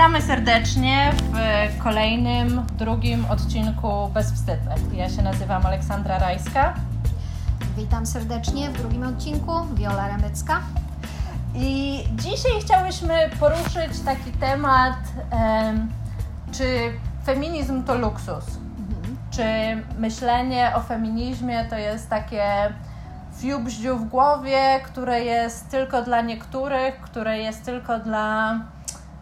Witamy 0.00 0.22
serdecznie 0.22 1.12
w 1.72 1.82
kolejnym, 1.82 2.66
drugim 2.78 3.26
odcinku 3.30 4.08
Bezwstydnych. 4.14 4.94
Ja 4.94 5.10
się 5.10 5.22
nazywam 5.22 5.66
Aleksandra 5.66 6.18
Rajska. 6.18 6.74
Witam 7.76 8.06
serdecznie 8.06 8.70
w 8.70 8.78
drugim 8.78 9.02
odcinku, 9.02 9.52
Wiola 9.74 10.08
Remycka. 10.08 10.60
I 11.54 12.04
dzisiaj 12.12 12.52
chciałyśmy 12.60 13.30
poruszyć 13.40 14.00
taki 14.04 14.32
temat, 14.32 14.96
czy 16.52 16.92
feminizm 17.26 17.84
to 17.84 17.94
luksus? 17.94 18.44
Mhm. 18.78 19.16
Czy 19.30 19.44
myślenie 19.98 20.72
o 20.76 20.80
feminizmie 20.80 21.64
to 21.64 21.78
jest 21.78 22.10
takie 22.10 22.44
fiubździu 23.36 23.98
w 23.98 24.08
głowie, 24.08 24.80
które 24.84 25.24
jest 25.24 25.70
tylko 25.70 26.02
dla 26.02 26.20
niektórych, 26.20 27.00
które 27.00 27.38
jest 27.38 27.64
tylko 27.64 27.98
dla 27.98 28.54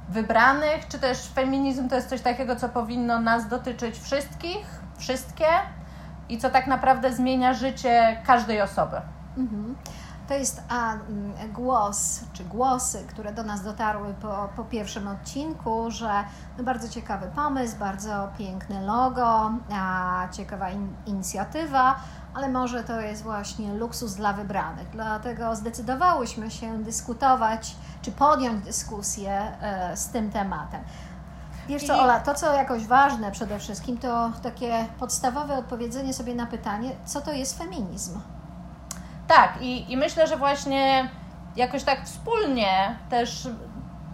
wybranych, 0.08 0.88
czy 0.88 0.98
też 0.98 1.18
feminizm 1.18 1.88
to 1.88 1.96
jest 1.96 2.08
coś 2.08 2.20
takiego, 2.20 2.56
co 2.56 2.68
powinno 2.68 3.20
nas 3.20 3.48
dotyczyć 3.48 3.98
wszystkich, 3.98 4.80
wszystkie 4.98 5.46
i 6.28 6.38
co 6.38 6.50
tak 6.50 6.66
naprawdę 6.66 7.12
zmienia 7.12 7.54
życie 7.54 8.22
każdej 8.26 8.62
osoby. 8.62 8.96
Mhm. 9.36 9.76
To 10.28 10.34
jest 10.34 10.62
a, 10.68 10.92
mm, 10.92 11.52
głos, 11.52 12.20
czy 12.32 12.44
głosy, 12.44 13.04
które 13.08 13.32
do 13.32 13.42
nas 13.42 13.64
dotarły 13.64 14.14
po, 14.14 14.48
po 14.56 14.64
pierwszym 14.64 15.08
odcinku, 15.08 15.90
że 15.90 16.24
no 16.58 16.64
bardzo 16.64 16.88
ciekawy 16.88 17.26
pomysł, 17.34 17.76
bardzo 17.78 18.28
piękne 18.38 18.82
logo, 18.82 19.52
a, 19.72 20.28
ciekawa 20.32 20.70
in, 20.70 20.96
inicjatywa, 21.06 21.96
ale 22.38 22.48
może 22.48 22.84
to 22.84 23.00
jest 23.00 23.22
właśnie 23.22 23.74
luksus 23.74 24.14
dla 24.14 24.32
wybranych. 24.32 24.90
Dlatego 24.90 25.56
zdecydowałyśmy 25.56 26.50
się 26.50 26.78
dyskutować, 26.78 27.76
czy 28.02 28.12
podjąć 28.12 28.64
dyskusję 28.64 29.52
e, 29.62 29.96
z 29.96 30.08
tym 30.08 30.30
tematem. 30.30 30.80
Wiesz 31.68 31.86
co, 31.86 32.00
Ola, 32.02 32.20
to 32.20 32.34
co 32.34 32.54
jakoś 32.54 32.86
ważne 32.86 33.32
przede 33.32 33.58
wszystkim, 33.58 33.98
to 33.98 34.32
takie 34.42 34.86
podstawowe 34.98 35.54
odpowiedzenie 35.54 36.14
sobie 36.14 36.34
na 36.34 36.46
pytanie, 36.46 36.90
co 37.04 37.20
to 37.20 37.32
jest 37.32 37.58
feminizm? 37.58 38.20
Tak, 39.28 39.62
i, 39.62 39.92
i 39.92 39.96
myślę, 39.96 40.26
że 40.26 40.36
właśnie 40.36 41.08
jakoś 41.56 41.84
tak 41.84 42.04
wspólnie 42.04 42.96
też 43.10 43.48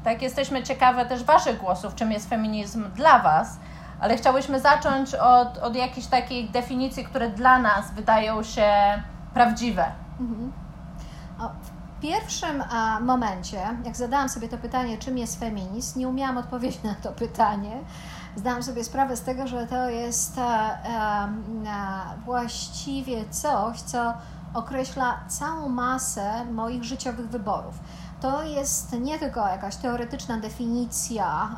tak 0.05 0.23
jesteśmy 0.23 0.63
ciekawe 0.63 1.07
też 1.07 1.25
Waszych 1.25 1.59
głosów, 1.59 1.95
czym 1.95 2.13
jest 2.13 2.29
feminizm 2.29 2.91
dla 2.91 3.19
Was, 3.19 3.59
ale 4.05 4.17
chciałyśmy 4.17 4.61
zacząć 4.61 5.15
od, 5.15 5.59
od 5.59 5.77
jakichś 5.77 6.07
takich 6.07 6.51
definicji, 6.51 7.05
które 7.05 7.31
dla 7.31 7.59
nas 7.59 7.91
wydają 7.91 8.43
się 8.43 8.73
prawdziwe. 9.35 9.85
Mhm. 10.21 10.53
O, 11.41 11.49
w 11.49 12.01
pierwszym 12.01 12.63
a, 12.71 13.01
momencie, 13.01 13.61
jak 13.85 13.97
zadałam 13.97 14.29
sobie 14.29 14.49
to 14.49 14.59
pytanie, 14.59 14.99
czym 14.99 15.19
jest 15.19 15.41
feminizm, 15.41 15.99
nie 15.99 16.09
umiałam 16.09 16.39
odpowiedzieć 16.39 16.83
na 16.83 16.95
to 16.95 17.13
pytanie. 17.13 17.79
Zdałam 18.37 18.63
sobie 18.63 18.85
sprawę 18.85 19.17
z 19.17 19.23
tego, 19.23 19.47
że 19.47 19.67
to 19.67 19.89
jest 19.89 20.39
a, 20.39 20.79
a, 20.97 21.29
właściwie 22.25 23.29
coś, 23.31 23.81
co 23.81 24.15
określa 24.55 25.21
całą 25.29 25.69
masę 25.69 26.45
moich 26.45 26.85
życiowych 26.85 27.29
wyborów. 27.29 27.75
To 28.21 28.43
jest 28.43 28.93
nie 28.93 29.19
tylko 29.19 29.49
jakaś 29.49 29.77
teoretyczna 29.77 30.37
definicja 30.37 31.49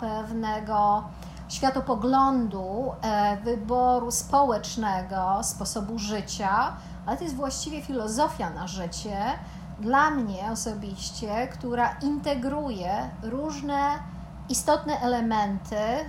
pewnego 0.00 1.04
światopoglądu, 1.48 2.92
e, 3.02 3.36
wyboru 3.36 4.10
społecznego, 4.10 5.38
sposobu 5.42 5.98
życia, 5.98 6.72
ale 7.06 7.16
to 7.16 7.24
jest 7.24 7.36
właściwie 7.36 7.82
filozofia 7.82 8.50
na 8.50 8.66
życie, 8.66 9.16
dla 9.80 10.10
mnie 10.10 10.50
osobiście, 10.52 11.48
która 11.48 11.96
integruje 12.02 13.10
różne 13.22 13.78
istotne 14.48 15.00
elementy 15.00 15.76
e, 15.76 16.04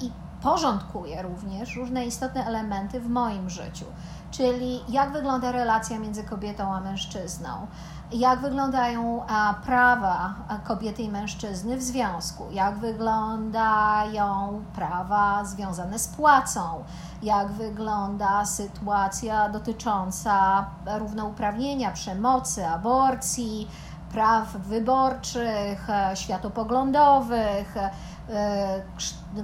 i 0.00 0.10
porządkuje 0.42 1.22
również 1.22 1.76
różne 1.76 2.06
istotne 2.06 2.46
elementy 2.46 3.00
w 3.00 3.08
moim 3.08 3.50
życiu. 3.50 3.84
Czyli 4.30 4.80
jak 4.88 5.12
wygląda 5.12 5.52
relacja 5.52 5.98
między 5.98 6.24
kobietą 6.24 6.74
a 6.74 6.80
mężczyzną, 6.80 7.66
jak 8.12 8.40
wyglądają 8.40 9.22
prawa 9.64 10.34
kobiety 10.64 11.02
i 11.02 11.08
mężczyzny 11.08 11.76
w 11.76 11.82
związku, 11.82 12.44
jak 12.50 12.78
wyglądają 12.78 14.62
prawa 14.74 15.44
związane 15.44 15.98
z 15.98 16.08
płacą, 16.08 16.84
jak 17.22 17.48
wygląda 17.48 18.44
sytuacja 18.44 19.48
dotycząca 19.48 20.66
równouprawnienia, 20.98 21.90
przemocy, 21.90 22.66
aborcji, 22.66 23.68
praw 24.12 24.56
wyborczych, 24.56 25.86
światopoglądowych, 26.14 27.76
e, 27.76 27.90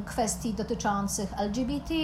kwestii 0.05 0.55
dotyczących 0.55 1.41
LGBT, 1.41 1.95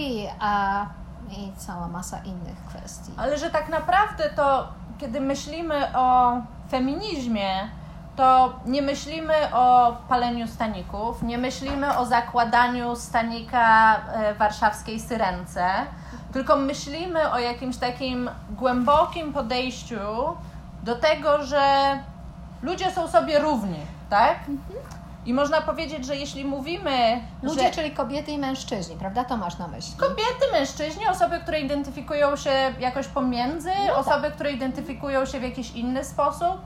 a 0.41 0.87
i 1.31 1.53
cała 1.57 1.89
masa 1.89 2.19
innych 2.25 2.65
kwestii. 2.69 3.13
Ale 3.17 3.39
że 3.39 3.51
tak 3.51 3.69
naprawdę 3.69 4.31
to, 4.31 4.69
kiedy 4.99 5.21
myślimy 5.21 5.97
o 5.97 6.33
feminizmie, 6.71 7.69
to 8.17 8.53
nie 8.67 8.83
myślimy 8.83 9.35
o 9.53 9.97
paleniu 10.09 10.49
staników, 10.49 11.23
nie 11.23 11.39
myślimy 11.39 11.97
o 11.99 12.07
zakładaniu 12.07 12.97
stanika 12.97 13.97
e, 13.97 14.35
warszawskiej 14.35 15.01
Syrence, 15.01 15.71
tylko 16.33 16.57
myślimy 16.57 17.31
o 17.31 17.39
jakimś 17.39 17.77
takim 17.77 18.31
głębokim 18.51 19.33
podejściu 19.33 19.99
do 20.83 20.97
tego, 20.97 21.45
że 21.45 21.99
ludzie 22.63 22.91
są 22.91 23.09
sobie 23.09 23.39
równi, 23.39 23.81
tak? 24.11 24.39
Mhm. 24.39 25.00
I 25.27 25.35
można 25.35 25.61
powiedzieć, 25.61 26.07
że 26.07 26.17
jeśli 26.17 26.45
mówimy. 26.45 27.21
Ludzie, 27.43 27.63
że... 27.63 27.71
czyli 27.71 27.91
kobiety 27.91 28.31
i 28.31 28.39
mężczyźni, 28.39 28.97
prawda? 28.97 29.25
To 29.25 29.37
masz 29.37 29.59
na 29.59 29.69
myśli. 29.69 29.97
Kobiety, 29.97 30.53
mężczyźni, 30.53 31.09
osoby, 31.09 31.41
które 31.41 31.61
identyfikują 31.61 32.37
się 32.37 32.51
jakoś 32.81 33.07
pomiędzy, 33.07 33.71
no 33.89 33.95
tak. 33.95 33.99
osoby, 33.99 34.23
tak. 34.23 34.35
które 34.35 34.53
identyfikują 34.53 35.27
się 35.27 35.41
w 35.41 35.43
jakiś 35.43 35.71
inny 35.71 36.05
sposób. 36.05 36.61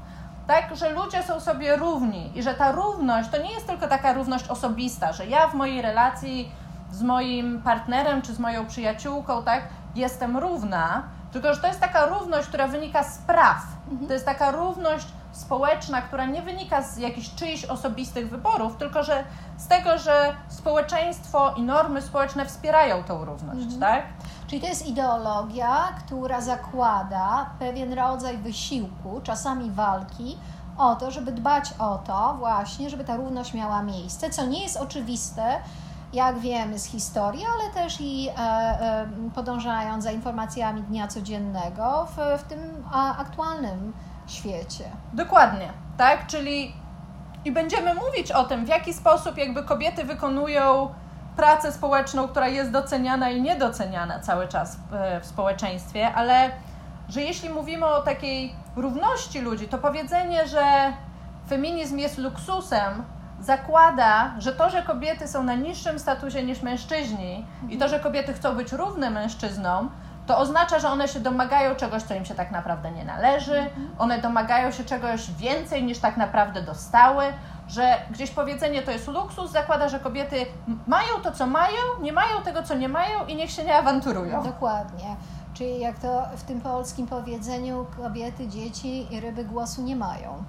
Tak, 0.47 0.77
że 0.77 0.93
ludzie 0.93 1.23
są 1.23 1.41
sobie 1.41 1.77
równi 1.77 2.33
i 2.35 2.43
że 2.43 2.55
ta 2.55 2.73
równość 2.73 3.31
to 3.31 3.43
nie 3.43 3.53
jest 3.53 3.67
tylko 3.67 3.89
taka 3.89 4.13
równość 4.13 4.49
osobista, 4.49 5.13
że 5.13 5.27
ja 5.27 5.49
w 5.49 5.55
mojej 5.55 5.83
relacji 5.83 6.53
z 6.93 7.03
moim 7.03 7.63
partnerem 7.63 8.23
czy 8.23 8.35
z 8.35 8.39
moją 8.39 8.67
przyjaciółką, 8.67 9.43
tak, 9.43 9.63
jestem 9.95 10.37
równa, 10.37 11.03
tylko 11.33 11.55
że 11.55 11.61
to 11.61 11.67
jest 11.67 11.81
taka 11.81 12.07
równość, 12.07 12.49
która 12.49 12.67
wynika 12.67 13.03
z 13.03 13.19
praw. 13.19 13.63
Mhm. 13.91 14.07
To 14.07 14.13
jest 14.13 14.27
taka 14.27 14.51
równość 14.51 15.07
społeczna, 15.35 16.03
która 16.03 16.27
nie 16.27 16.43
wynika 16.43 16.83
z 16.83 16.97
jakichś 16.97 17.35
czyichś 17.35 17.65
osobistych 17.65 18.31
wyborów, 18.31 18.77
tylko 18.77 19.03
że 19.03 19.25
z 19.57 19.67
tego, 19.67 19.99
że 19.99 20.35
społeczeństwo 20.49 21.55
i 21.57 21.63
normy 21.63 22.03
społeczne 22.03 22.47
wspierają 22.47 23.05
tą 23.05 23.25
równość, 23.25 23.63
mhm. 23.63 23.81
tak? 23.81 24.03
Czyli 24.47 24.61
to 24.61 24.67
jest 24.67 24.87
ideologia, 24.87 25.89
która 25.99 26.41
zakłada 26.41 27.51
pewien 27.59 27.93
rodzaj 27.93 28.39
wysiłku, 28.39 29.21
czasami 29.23 29.71
walki, 29.71 30.39
o 30.79 30.97
to, 30.97 31.11
żeby 31.11 31.33
dbać 31.33 31.75
o 31.79 31.99
to 31.99 32.37
właśnie, 32.39 32.91
żeby 32.91 33.05
ta 33.05 33.17
równość 33.17 33.55
miała 33.55 33.83
miejsce, 33.83 34.31
co 34.31 34.47
nie 34.47 34.63
jest 34.63 34.77
oczywiste, 34.77 35.61
jak 36.13 36.39
wiemy 36.39 36.79
z 36.79 36.85
historii, 36.85 37.45
ale 37.55 37.73
też 37.73 38.01
i 38.01 38.29
e, 38.29 38.33
e, 38.39 39.07
podążając 39.35 40.05
za 40.05 40.11
informacjami 40.11 40.83
dnia 40.83 41.09
codziennego 41.09 42.07
w, 42.17 42.41
w 42.43 42.45
tym 42.49 42.59
a, 42.93 43.17
aktualnym 43.17 43.93
świecie. 44.27 44.85
Dokładnie, 45.13 45.69
tak? 45.97 46.27
Czyli 46.27 46.73
i 47.45 47.53
będziemy 47.53 47.95
mówić 47.95 48.33
o 48.33 48.45
tym, 48.45 48.65
w 48.65 48.69
jaki 48.69 48.95
sposób 48.95 49.39
jakby 49.39 49.63
kobiety 49.63 50.05
wykonują 50.05 50.95
pracę 51.37 51.73
społeczną, 51.73 52.29
która 52.29 52.49
jest 52.49 52.71
doceniana 52.71 53.31
i 53.31 53.43
niedoceniana 53.43 54.21
cały 54.21 54.49
czas 54.49 54.77
w, 54.77 55.21
w 55.23 55.27
społeczeństwie, 55.27 56.15
ale 56.15 56.51
że 57.09 57.23
jeśli 57.23 57.51
mówimy 57.51 57.87
o 57.87 58.03
takiej 58.03 58.55
równości 58.77 59.41
ludzi, 59.41 59.69
to 59.69 59.79
powiedzenie, 59.79 60.47
że 60.47 60.93
feminizm 61.49 61.99
jest 61.99 62.19
luksusem, 62.19 63.05
zakłada, 63.41 64.35
że 64.39 64.53
to, 64.53 64.71
że 64.71 64.83
kobiety 64.83 65.29
są 65.29 65.43
na 65.43 65.55
niższym 65.55 65.99
statusie 65.99 66.43
niż 66.43 66.63
mężczyźni 66.63 67.47
i 67.69 67.79
to, 67.79 67.89
że 67.89 68.01
kobiety 68.01 68.35
chcą 68.35 68.57
być 68.57 68.73
równe 68.73 69.11
mężczyznom, 69.11 69.91
to 70.27 70.39
oznacza, 70.39 70.79
że 70.79 70.89
one 70.89 71.09
się 71.09 71.21
domagają 71.21 71.75
czegoś, 71.75 72.03
co 72.03 72.15
im 72.15 72.25
się 72.25 72.35
tak 72.35 72.51
naprawdę 72.51 72.91
nie 72.91 73.05
należy, 73.05 73.71
one 73.99 74.19
domagają 74.19 74.71
się 74.71 74.85
czegoś 74.85 75.31
więcej 75.31 75.85
niż 75.85 75.99
tak 75.99 76.17
naprawdę 76.17 76.63
dostały, 76.63 77.25
że 77.69 77.97
gdzieś 78.11 78.31
powiedzenie 78.31 78.83
to 78.83 78.91
jest 78.91 79.09
luksus, 79.09 79.51
zakłada, 79.51 79.89
że 79.89 80.01
kobiety 80.01 80.47
mają 80.87 81.21
to, 81.23 81.33
co 81.33 81.47
mają, 81.47 81.81
nie 82.01 82.13
mają 82.13 82.43
tego, 82.43 82.63
co 82.63 82.75
nie 82.75 82.89
mają 82.89 83.27
i 83.27 83.37
niech 83.37 83.51
się 83.51 83.65
nie 83.65 83.77
awanturują. 83.79 84.43
Dokładnie. 84.43 85.17
Czyli 85.55 85.81
jak 85.81 85.99
to 85.99 86.23
w 86.37 86.43
tym 86.43 86.61
polskim 86.61 87.07
powiedzeniu, 87.07 87.87
kobiety, 87.97 88.49
dzieci 88.49 89.15
i 89.15 89.21
ryby 89.21 89.45
głosu 89.45 89.83
nie 89.83 89.97
mają. 89.97 90.45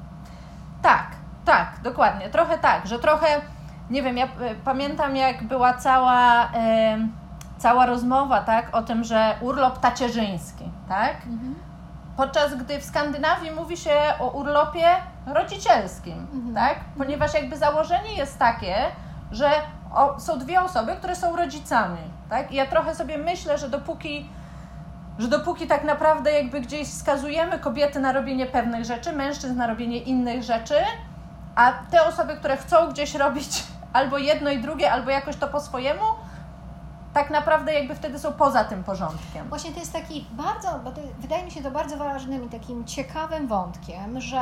Tak, 0.82 1.08
tak, 1.46 1.68
dokładnie. 1.84 2.30
Trochę 2.30 2.58
tak, 2.58 2.88
że 2.88 3.00
trochę, 3.00 3.42
nie 3.90 4.04
wiem, 4.04 4.18
ja 4.18 4.26
e, 4.26 4.56
pamiętam 4.64 5.16
jak 5.16 5.44
była 5.44 5.74
cała 5.74 6.50
cała 7.58 7.86
rozmowa, 7.86 8.42
tak, 8.42 8.76
o 8.76 8.82
tym, 8.82 9.04
że 9.04 9.36
urlop 9.42 9.80
tacierzyński, 9.80 10.64
tak? 10.90 11.16
Mhm. 11.16 11.56
Podczas 12.18 12.56
gdy 12.56 12.80
w 12.80 12.84
Skandynawii 12.84 13.52
mówi 13.52 13.78
się 13.78 13.96
o 14.20 14.30
urlopie 14.30 14.88
rodzicielskim, 15.26 16.28
mhm. 16.34 16.56
tak? 16.56 16.80
Ponieważ 16.98 17.34
jakby 17.34 17.58
założenie 17.58 18.14
jest 18.18 18.40
takie, 18.40 18.76
że 19.32 19.50
o, 19.94 20.20
są 20.20 20.40
dwie 20.40 20.62
osoby, 20.62 20.96
które 20.96 21.16
są 21.16 21.36
rodzicami, 21.36 22.02
tak? 22.30 22.52
I 22.52 22.56
ja 22.56 22.66
trochę 22.66 22.96
sobie 22.96 23.18
myślę, 23.18 23.58
że 23.58 23.70
dopóki 23.70 24.30
że 25.20 25.28
dopóki 25.28 25.68
tak 25.68 25.84
naprawdę 25.84 26.32
jakby 26.32 26.62
gdzieś 26.62 26.88
wskazujemy 26.88 27.60
kobiety 27.60 28.00
na 28.00 28.12
robienie 28.12 28.46
pewnych 28.46 28.86
rzeczy, 28.86 29.14
mężczyzn 29.14 29.58
na 29.58 29.68
robienie 29.68 29.98
innych 29.98 30.44
rzeczy, 30.44 30.76
a 31.56 31.74
te 31.92 32.04
osoby, 32.04 32.36
które 32.36 32.58
chcą 32.58 32.90
gdzieś 32.90 33.16
robić 33.16 33.64
albo 33.94 34.18
jedno 34.18 34.50
i 34.50 34.60
drugie, 34.60 34.92
albo 34.92 35.12
jakoś 35.12 35.36
to 35.36 35.48
po 35.48 35.60
swojemu, 35.60 36.04
tak 37.16 37.30
naprawdę 37.30 37.74
jakby 37.74 37.96
wtedy 37.96 38.20
są 38.20 38.34
poza 38.34 38.64
tym 38.64 38.84
porządkiem. 38.84 39.50
Właśnie 39.50 39.72
to 39.72 39.80
jest 39.80 39.94
taki 39.94 40.26
bardzo, 40.32 40.80
bo 40.84 40.92
to, 40.92 41.02
wydaje 41.20 41.46
mi 41.46 41.52
się 41.52 41.64
to 41.64 41.72
bardzo 41.72 41.98
ważnym 41.98 42.46
i 42.46 42.50
takim 42.50 42.86
ciekawym 42.86 43.48
wątkiem, 43.48 44.22
że 44.22 44.42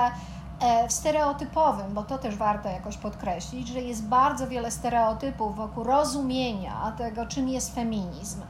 e, 0.61 0.87
w 0.87 0.91
stereotypowym, 0.91 1.93
bo 1.93 2.03
to 2.03 2.17
też 2.17 2.35
warto 2.35 2.69
jakoś 2.69 2.97
podkreślić, 2.97 3.67
że 3.67 3.81
jest 3.81 4.07
bardzo 4.07 4.47
wiele 4.47 4.71
stereotypów 4.71 5.55
wokół 5.55 5.83
rozumienia 5.83 6.93
tego, 6.97 7.25
czym 7.25 7.49
jest 7.49 7.75
feminizm. 7.75 8.41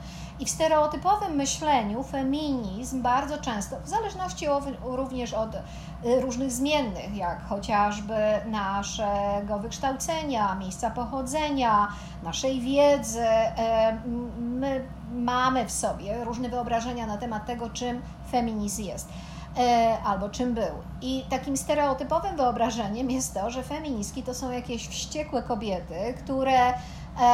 I 0.44 0.45
w 0.45 0.50
stereotypowym 0.50 1.36
myśleniu 1.36 2.04
feminizm 2.04 3.01
bardzo 3.01 3.38
często, 3.38 3.75
w 3.86 3.90
zależności 3.90 4.45
również 4.81 5.34
od 5.34 5.56
y, 5.56 6.22
różnych 6.22 6.51
zmiennych, 6.51 7.16
jak 7.16 7.48
chociażby 7.48 8.16
naszego 8.45 9.60
wykształcenia, 9.60 10.56
miejsca 10.56 10.90
pochodzenia, 10.90 11.88
naszej 12.24 12.62
wiedzy, 12.62 13.25
e, 13.28 13.98
my 14.40 14.86
mamy 15.13 15.66
w 15.66 15.72
sobie 15.72 16.24
różne 16.24 16.50
wyobrażenia 16.50 17.07
na 17.07 17.18
temat 17.18 17.45
tego, 17.45 17.69
czym 17.69 18.01
feminizm 18.31 18.84
jest 18.84 19.10
e, 19.57 19.98
albo 20.06 20.30
czym 20.30 20.54
był. 20.54 20.74
I 21.01 21.24
takim 21.30 21.57
stereotypowym 21.57 22.36
wyobrażeniem 22.36 23.12
jest 23.12 23.34
to, 23.34 23.50
że 23.50 23.63
feministki 23.63 24.24
to 24.24 24.34
są 24.34 24.51
jakieś 24.51 24.88
wściekłe 24.88 25.44
kobiety, 25.44 26.13
które 26.24 26.74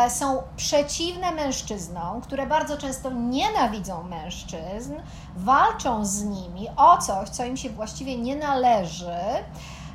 są 0.10 0.44
przeciwne 0.56 1.32
mężczyznom, 1.32 2.22
które 2.22 2.48
bardzo 2.48 2.78
często 2.78 3.12
nienawidzą 3.12 4.04
mężczyzn, 4.04 4.94
walczą 5.36 6.06
z 6.06 6.24
nimi 6.24 6.68
o 6.76 6.98
coś, 6.98 7.30
co 7.30 7.46
im 7.46 7.58
się 7.58 7.70
właściwie 7.70 8.18
nie 8.18 8.36
należy. 8.36 9.18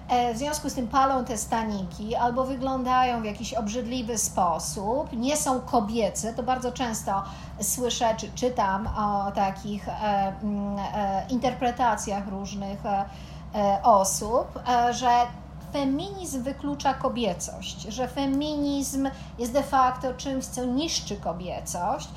E, 0.09 0.35
w 0.35 0.39
związku 0.39 0.71
z 0.71 0.75
tym 0.75 0.89
palą 0.89 1.25
te 1.25 1.39
staniki 1.39 2.15
albo 2.15 2.45
wyglądają 2.45 3.23
w 3.23 3.25
jakiś 3.25 3.55
obrzydliwy 3.55 4.19
sposób, 4.19 5.13
nie 5.13 5.37
są 5.37 5.61
kobiece. 5.61 6.35
To 6.35 6.43
bardzo 6.43 6.73
często 6.73 7.23
słyszę 7.61 8.15
czy 8.17 8.33
czytam 8.33 8.87
o 8.87 9.33
takich 9.33 9.89
e, 9.89 9.93
mm, 10.43 10.77
interpretacjach 11.29 12.29
różnych 12.29 12.79
osób, 13.83 14.59
że 14.91 15.27
feminizm 15.75 16.43
wyklucza 16.43 16.95
kobiecość, 16.95 17.83
że 17.83 18.09
feminizm 18.09 19.09
jest 19.39 19.53
de 19.53 19.63
facto 19.63 20.15
czymś, 20.15 20.45
co 20.45 20.65
niszczy 20.65 21.17
kobiecość, 21.17 22.09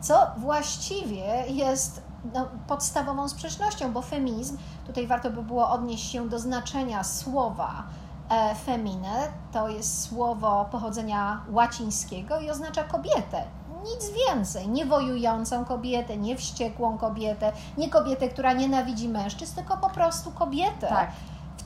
co 0.00 0.26
właściwie 0.36 1.44
jest 1.48 2.02
no, 2.34 2.48
podstawową 2.68 3.28
sprzecznością, 3.28 3.92
bo 3.92 4.02
feminizm, 4.02 4.58
tutaj 4.86 5.06
warto 5.06 5.30
by 5.30 5.42
było 5.42 5.70
odnieść 5.70 6.10
się 6.10 6.28
do 6.28 6.38
znaczenia 6.38 7.04
słowa 7.04 7.82
e, 8.30 8.54
femine, 8.54 9.28
to 9.52 9.68
jest 9.68 10.08
słowo 10.08 10.68
pochodzenia 10.72 11.40
łacińskiego 11.50 12.40
i 12.40 12.50
oznacza 12.50 12.84
kobietę. 12.84 13.44
Nic 13.84 14.10
więcej, 14.26 14.68
nie 14.68 14.86
wojującą 14.86 15.64
kobietę, 15.64 16.16
nie 16.16 16.36
wściekłą 16.36 16.98
kobietę, 16.98 17.52
nie 17.78 17.90
kobietę, 17.90 18.28
która 18.28 18.52
nienawidzi 18.52 19.08
mężczyzn, 19.08 19.56
tylko 19.56 19.76
po 19.76 19.90
prostu 19.90 20.30
kobietę. 20.30 20.86
Tak 20.88 21.10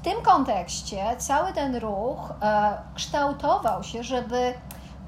w 0.01 0.03
tym 0.03 0.23
kontekście 0.23 1.05
cały 1.19 1.53
ten 1.53 1.77
ruch 1.77 2.33
e, 2.43 2.73
kształtował 2.95 3.83
się, 3.83 4.03
żeby 4.03 4.55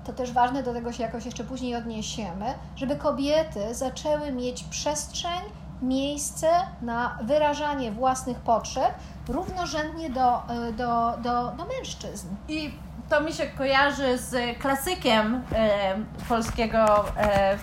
to 0.05 0.13
też 0.13 0.33
ważne, 0.33 0.63
do 0.63 0.73
tego 0.73 0.93
się 0.93 1.03
jakoś 1.03 1.25
jeszcze 1.25 1.45
później 1.45 1.77
odniesiemy, 1.77 2.55
żeby 2.77 2.97
kobiety 2.97 3.75
zaczęły 3.75 4.33
mieć 4.33 4.65
przestrzeń, 4.65 5.41
miejsce 5.83 6.47
na 6.83 7.19
wyrażanie 7.23 7.93
własnych 7.93 8.37
potrzeb 8.37 8.95
równorzędnie 9.29 10.11
do, 10.11 10.49
e, 10.49 10.73
do, 10.73 11.13
do, 11.23 11.53
do 11.57 11.67
mężczyzn. 11.79 12.29
I 12.49 12.75
to 13.09 13.21
mi 13.21 13.33
się 13.33 13.47
kojarzy 13.47 14.19
z 14.19 14.59
klasykiem 14.59 15.43
e, 15.55 15.95
polskiego 16.29 17.05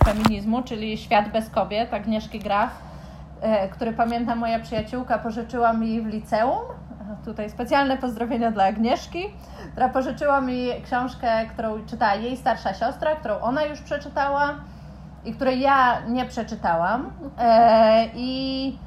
feminizmu, 0.06 0.64
czyli 0.64 0.98
Świat 0.98 1.32
bez 1.32 1.50
kobiet, 1.50 1.94
Agnieszki 1.94 2.40
Graf, 2.40 2.70
który 3.72 3.94
pamiętam 3.94 4.40
moja 4.40 4.60
przyjaciółka 4.60 5.20
pożyczyła 5.20 5.74
mi 5.74 6.02
w 6.02 6.06
liceum 6.06 6.79
tutaj 7.26 7.50
specjalne 7.50 7.98
pozdrowienia 7.98 8.52
dla 8.52 8.64
Agnieszki, 8.64 9.26
która 9.72 9.90
pożyczyła 9.90 10.42
mi 10.42 10.68
książkę, 10.86 11.46
którą 11.54 11.86
czytała 11.86 12.16
jej 12.16 12.38
starsza 12.38 12.74
siostra, 12.74 13.16
którą 13.16 13.40
ona 13.40 13.64
już 13.64 13.82
przeczytała 13.82 14.56
i 15.26 15.34
której 15.34 15.60
ja 15.60 16.02
nie 16.08 16.26
przeczytałam. 16.26 17.12
E, 17.40 18.06
I 18.16 18.78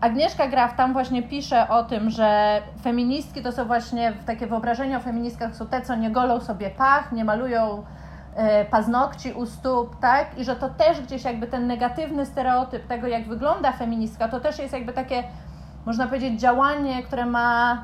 Agnieszka 0.00 0.48
Graf 0.48 0.76
tam 0.76 0.92
właśnie 0.92 1.22
pisze 1.22 1.68
o 1.68 1.84
tym, 1.84 2.10
że 2.10 2.60
feministki 2.82 3.42
to 3.42 3.52
są 3.52 3.64
właśnie 3.64 4.12
takie 4.26 4.46
wyobrażenia 4.46 4.96
o 4.96 5.00
feministkach 5.00 5.56
są 5.56 5.66
te, 5.66 5.82
co 5.82 5.94
nie 5.94 6.10
golą 6.10 6.40
sobie 6.40 6.70
pach, 6.70 7.12
nie 7.12 7.24
malują 7.24 7.82
e, 8.36 8.64
paznokci 8.64 9.32
u 9.32 9.46
stóp, 9.46 10.00
tak? 10.00 10.38
I 10.38 10.44
że 10.44 10.56
to 10.56 10.68
też 10.68 11.00
gdzieś 11.00 11.24
jakby 11.24 11.46
ten 11.46 11.66
negatywny 11.66 12.26
stereotyp 12.26 12.86
tego, 12.86 13.06
jak 13.06 13.28
wygląda 13.28 13.72
feministka, 13.72 14.28
to 14.28 14.40
też 14.40 14.58
jest 14.58 14.72
jakby 14.72 14.92
takie 14.92 15.24
można 15.88 16.06
powiedzieć, 16.06 16.40
działanie, 16.40 17.02
które 17.02 17.26
ma 17.26 17.78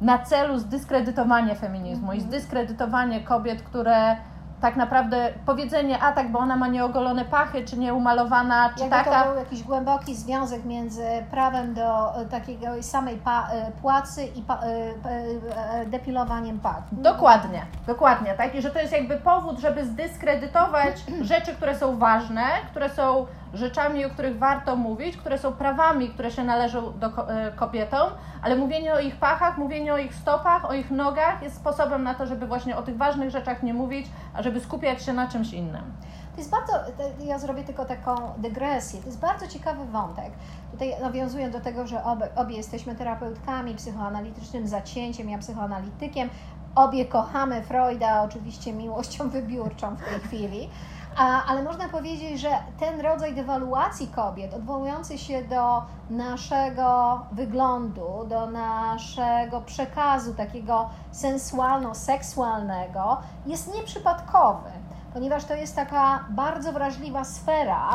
na 0.00 0.18
celu 0.18 0.58
zdyskredytowanie 0.58 1.54
feminizmu 1.54 2.12
i 2.12 2.20
zdyskredytowanie 2.20 3.20
kobiet, 3.20 3.62
które 3.62 4.16
tak 4.60 4.76
naprawdę 4.76 5.32
powiedzenie, 5.46 5.98
a 5.98 6.12
tak, 6.12 6.32
bo 6.32 6.38
ona 6.38 6.56
ma 6.56 6.68
nieogolone 6.68 7.24
pachy, 7.24 7.64
czy 7.64 7.78
nieumalowana, 7.78 8.70
czy 8.74 8.80
Jakby 8.80 8.96
taka. 8.96 9.22
to 9.22 9.28
był 9.30 9.38
jakiś 9.38 9.62
głęboki 9.62 10.14
związek 10.14 10.64
między 10.64 11.06
prawem 11.30 11.74
do 11.74 12.20
e, 12.20 12.26
takiego 12.26 12.66
samej 12.82 13.14
e, 13.14 13.72
płacy 13.82 14.24
i 14.24 14.42
pa, 14.42 14.60
e, 14.60 15.86
depilowaniem 15.86 16.60
pach. 16.60 16.82
Dokładnie, 16.92 17.62
dokładnie, 17.86 18.34
tak? 18.34 18.54
I 18.54 18.62
że 18.62 18.70
to 18.70 18.78
jest 18.78 18.92
jakby 18.92 19.16
powód, 19.16 19.58
żeby 19.58 19.84
zdyskredytować 19.84 21.04
rzeczy, 21.32 21.54
które 21.54 21.78
są 21.78 21.98
ważne, 21.98 22.44
które 22.70 22.88
są 22.88 23.26
rzeczami, 23.54 24.04
o 24.04 24.10
których 24.10 24.38
warto 24.38 24.76
mówić, 24.76 25.16
które 25.16 25.38
są 25.38 25.52
prawami, 25.52 26.08
które 26.08 26.30
się 26.30 26.44
należą 26.44 26.98
do 26.98 27.10
kobietom, 27.56 28.10
ale 28.42 28.56
mówienie 28.56 28.94
o 28.94 29.00
ich 29.00 29.16
pachach, 29.16 29.58
mówienie 29.58 29.94
o 29.94 29.98
ich 29.98 30.14
stopach, 30.14 30.70
o 30.70 30.74
ich 30.74 30.90
nogach 30.90 31.42
jest 31.42 31.56
sposobem 31.56 32.02
na 32.02 32.14
to, 32.14 32.26
żeby 32.26 32.46
właśnie 32.46 32.76
o 32.76 32.82
tych 32.82 32.96
ważnych 32.96 33.30
rzeczach 33.30 33.62
nie 33.62 33.74
mówić, 33.74 34.06
a 34.34 34.42
żeby 34.42 34.60
skupiać 34.60 35.02
się 35.02 35.12
na 35.12 35.28
czymś 35.28 35.52
innym. 35.52 35.92
To 36.32 36.38
jest 36.38 36.50
bardzo, 36.50 36.72
ja 37.20 37.38
zrobię 37.38 37.64
tylko 37.64 37.84
taką 37.84 38.14
dygresję, 38.38 39.00
to 39.00 39.06
jest 39.06 39.20
bardzo 39.20 39.48
ciekawy 39.48 39.84
wątek. 39.84 40.32
Tutaj 40.72 41.00
nawiązuję 41.00 41.50
do 41.50 41.60
tego, 41.60 41.86
że 41.86 42.04
obie, 42.04 42.28
obie 42.36 42.56
jesteśmy 42.56 42.94
terapeutkami, 42.94 43.74
psychoanalitycznym 43.74 44.68
zacięciem, 44.68 45.30
ja 45.30 45.38
psychoanalitykiem. 45.38 46.30
Obie 46.74 47.04
kochamy 47.04 47.62
Freuda, 47.62 48.22
oczywiście 48.22 48.72
miłością 48.72 49.28
wybiórczą 49.30 49.96
w 49.96 50.04
tej 50.04 50.20
chwili. 50.20 50.70
Ale 51.16 51.62
można 51.62 51.88
powiedzieć, 51.88 52.40
że 52.40 52.50
ten 52.80 53.00
rodzaj 53.00 53.34
dewaluacji 53.34 54.08
kobiet, 54.08 54.54
odwołujący 54.54 55.18
się 55.18 55.44
do 55.44 55.82
naszego 56.10 57.20
wyglądu, 57.32 58.26
do 58.28 58.50
naszego 58.50 59.60
przekazu 59.60 60.34
takiego 60.34 60.90
sensualno-seksualnego, 61.12 63.16
jest 63.46 63.74
nieprzypadkowy, 63.74 64.70
ponieważ 65.12 65.44
to 65.44 65.54
jest 65.54 65.76
taka 65.76 66.24
bardzo 66.30 66.72
wrażliwa 66.72 67.24
sfera 67.24 67.88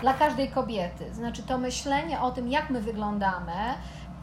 dla 0.00 0.14
każdej 0.14 0.50
kobiety. 0.50 1.14
Znaczy 1.14 1.42
to 1.42 1.58
myślenie 1.58 2.20
o 2.20 2.30
tym, 2.30 2.48
jak 2.48 2.70
my 2.70 2.80
wyglądamy, 2.80 3.52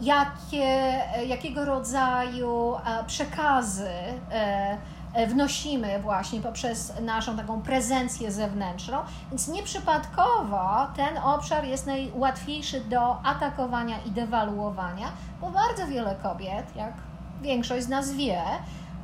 jakie, 0.02 1.02
jakiego 1.28 1.66
rodzaju 1.66 2.76
e, 2.76 3.04
przekazy 3.04 3.90
E, 4.34 4.78
wnosimy 5.28 6.00
właśnie 6.00 6.42
poprzez 6.42 6.94
naszą 7.02 7.38
taką 7.38 7.62
prezencję 7.62 8.32
zewnętrzną, 8.32 8.98
więc 9.30 9.48
nieprzypadkowo 9.48 10.88
ten 10.96 11.18
obszar 11.18 11.66
jest 11.66 11.86
najłatwiejszy 11.86 12.82
do 12.82 13.22
atakowania 13.22 13.96
i 14.06 14.12
dewaluowania, 14.12 15.08
bo 15.42 15.52
bardzo 15.52 15.88
wiele 15.88 16.16
kobiet, 16.16 16.76
jak 16.76 16.94
większość 17.42 17.86
z 17.86 17.90
nas 17.90 18.12
wie, 18.12 18.42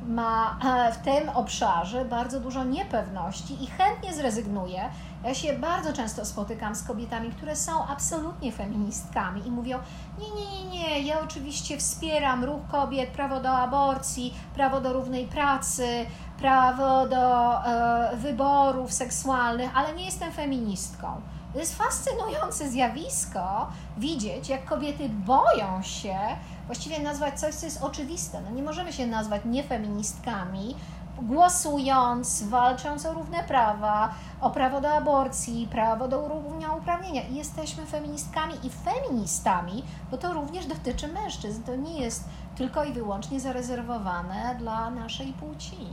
ma 0.06 0.58
e, 0.64 0.92
w 0.92 0.96
tym 0.96 1.28
obszarze 1.28 2.04
bardzo 2.04 2.40
dużo 2.40 2.64
niepewności 2.64 3.64
i 3.64 3.66
chętnie 3.66 4.14
zrezygnuje. 4.14 4.90
Ja 5.24 5.34
się 5.34 5.52
bardzo 5.52 5.92
często 5.92 6.24
spotykam 6.24 6.74
z 6.74 6.82
kobietami, 6.82 7.30
które 7.30 7.56
są 7.56 7.86
absolutnie 7.86 8.52
feministkami 8.52 9.46
i 9.46 9.50
mówią: 9.50 9.78
Nie, 10.18 10.30
nie, 10.30 10.64
nie, 10.64 10.70
nie, 10.70 11.00
ja 11.00 11.20
oczywiście 11.20 11.78
wspieram 11.78 12.44
ruch 12.44 12.60
kobiet, 12.70 13.10
prawo 13.10 13.40
do 13.40 13.50
aborcji, 13.50 14.34
prawo 14.54 14.80
do 14.80 14.92
równej 14.92 15.26
pracy, 15.26 16.06
prawo 16.38 17.08
do 17.08 17.56
e, 17.64 18.16
wyborów 18.16 18.92
seksualnych, 18.92 19.70
ale 19.74 19.94
nie 19.94 20.04
jestem 20.04 20.32
feministką. 20.32 21.20
To 21.52 21.58
jest 21.58 21.78
fascynujące 21.78 22.68
zjawisko 22.68 23.68
widzieć, 23.98 24.48
jak 24.48 24.64
kobiety 24.64 25.08
boją 25.08 25.82
się 25.82 26.18
właściwie 26.66 27.00
nazwać 27.00 27.40
coś, 27.40 27.54
co 27.54 27.66
jest 27.66 27.82
oczywiste. 27.82 28.40
No 28.40 28.50
nie 28.50 28.62
możemy 28.62 28.92
się 28.92 29.06
nazwać 29.06 29.42
niefeministkami, 29.44 30.76
głosując, 31.22 32.42
walcząc 32.42 33.06
o 33.06 33.12
równe 33.12 33.44
prawa, 33.44 34.14
o 34.40 34.50
prawo 34.50 34.80
do 34.80 34.94
aborcji, 34.94 35.68
prawo 35.70 36.08
do 36.08 36.28
równouprawnienia. 36.28 37.22
I 37.22 37.34
jesteśmy 37.34 37.86
feministkami 37.86 38.54
i 38.62 38.70
feministami, 38.70 39.84
bo 40.10 40.18
to 40.18 40.32
również 40.32 40.66
dotyczy 40.66 41.08
mężczyzn. 41.08 41.62
To 41.62 41.76
nie 41.76 42.00
jest 42.00 42.24
tylko 42.56 42.84
i 42.84 42.92
wyłącznie 42.92 43.40
zarezerwowane 43.40 44.54
dla 44.58 44.90
naszej 44.90 45.32
płci. 45.32 45.86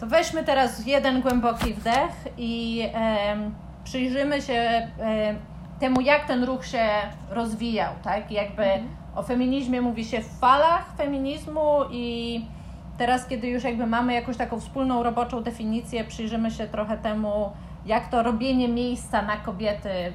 To 0.00 0.06
weźmy 0.06 0.44
teraz 0.44 0.86
jeden 0.86 1.22
głęboki 1.22 1.74
wdech 1.74 2.12
i 2.38 2.82
przyjrzymy 3.84 4.42
się 4.42 4.52
e, 4.52 4.88
temu, 5.80 6.00
jak 6.00 6.26
ten 6.26 6.44
ruch 6.44 6.66
się 6.66 6.88
rozwijał, 7.30 7.92
tak? 8.02 8.30
Jakby 8.30 8.64
mhm. 8.64 8.88
o 9.14 9.22
feminizmie 9.22 9.80
mówi 9.80 10.04
się 10.04 10.20
w 10.20 10.38
falach 10.38 10.92
feminizmu 10.96 11.78
i 11.90 12.44
teraz, 12.98 13.26
kiedy 13.26 13.48
już 13.48 13.64
jakby 13.64 13.86
mamy 13.86 14.14
jakąś 14.14 14.36
taką 14.36 14.60
wspólną 14.60 15.02
roboczą 15.02 15.42
definicję, 15.42 16.04
przyjrzymy 16.04 16.50
się 16.50 16.66
trochę 16.66 16.98
temu, 16.98 17.52
jak 17.86 18.08
to 18.08 18.22
robienie 18.22 18.68
miejsca 18.68 19.22
na 19.22 19.36
kobiety 19.36 19.88
y, 19.88 20.12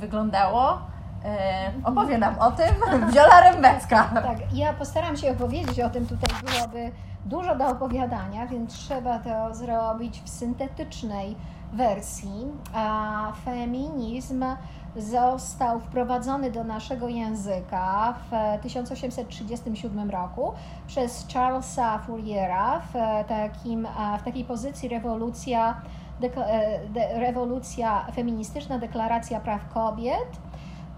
wyglądało. 0.00 0.72
Y, 0.72 1.84
opowie 1.84 2.18
nam 2.18 2.38
o 2.38 2.50
tym 2.50 2.74
Wiola 3.14 3.40
Rembecka. 3.40 4.04
Tak, 4.14 4.38
ja 4.54 4.72
postaram 4.72 5.16
się 5.16 5.30
opowiedzieć 5.30 5.80
o 5.80 5.90
tym, 5.90 6.06
tutaj 6.06 6.30
byłoby 6.44 6.92
dużo 7.24 7.56
do 7.56 7.66
opowiadania, 7.66 8.46
więc 8.46 8.74
trzeba 8.74 9.18
to 9.18 9.54
zrobić 9.54 10.22
w 10.24 10.28
syntetycznej 10.28 11.36
wersji. 11.72 12.46
Feminizm 13.44 14.44
został 14.96 15.80
wprowadzony 15.80 16.50
do 16.50 16.64
naszego 16.64 17.08
języka 17.08 18.14
w 18.30 18.62
1837 18.62 20.10
roku 20.10 20.52
przez 20.86 21.26
Charlesa 21.34 21.98
Fouriera 21.98 22.80
w, 22.80 22.92
takim, 23.28 23.88
w 24.20 24.22
takiej 24.22 24.44
pozycji 24.44 24.88
rewolucja, 24.88 25.80
de, 26.20 27.20
rewolucja 27.20 28.06
feministyczna, 28.14 28.78
deklaracja 28.78 29.40
praw 29.40 29.68
kobiet. 29.68 30.40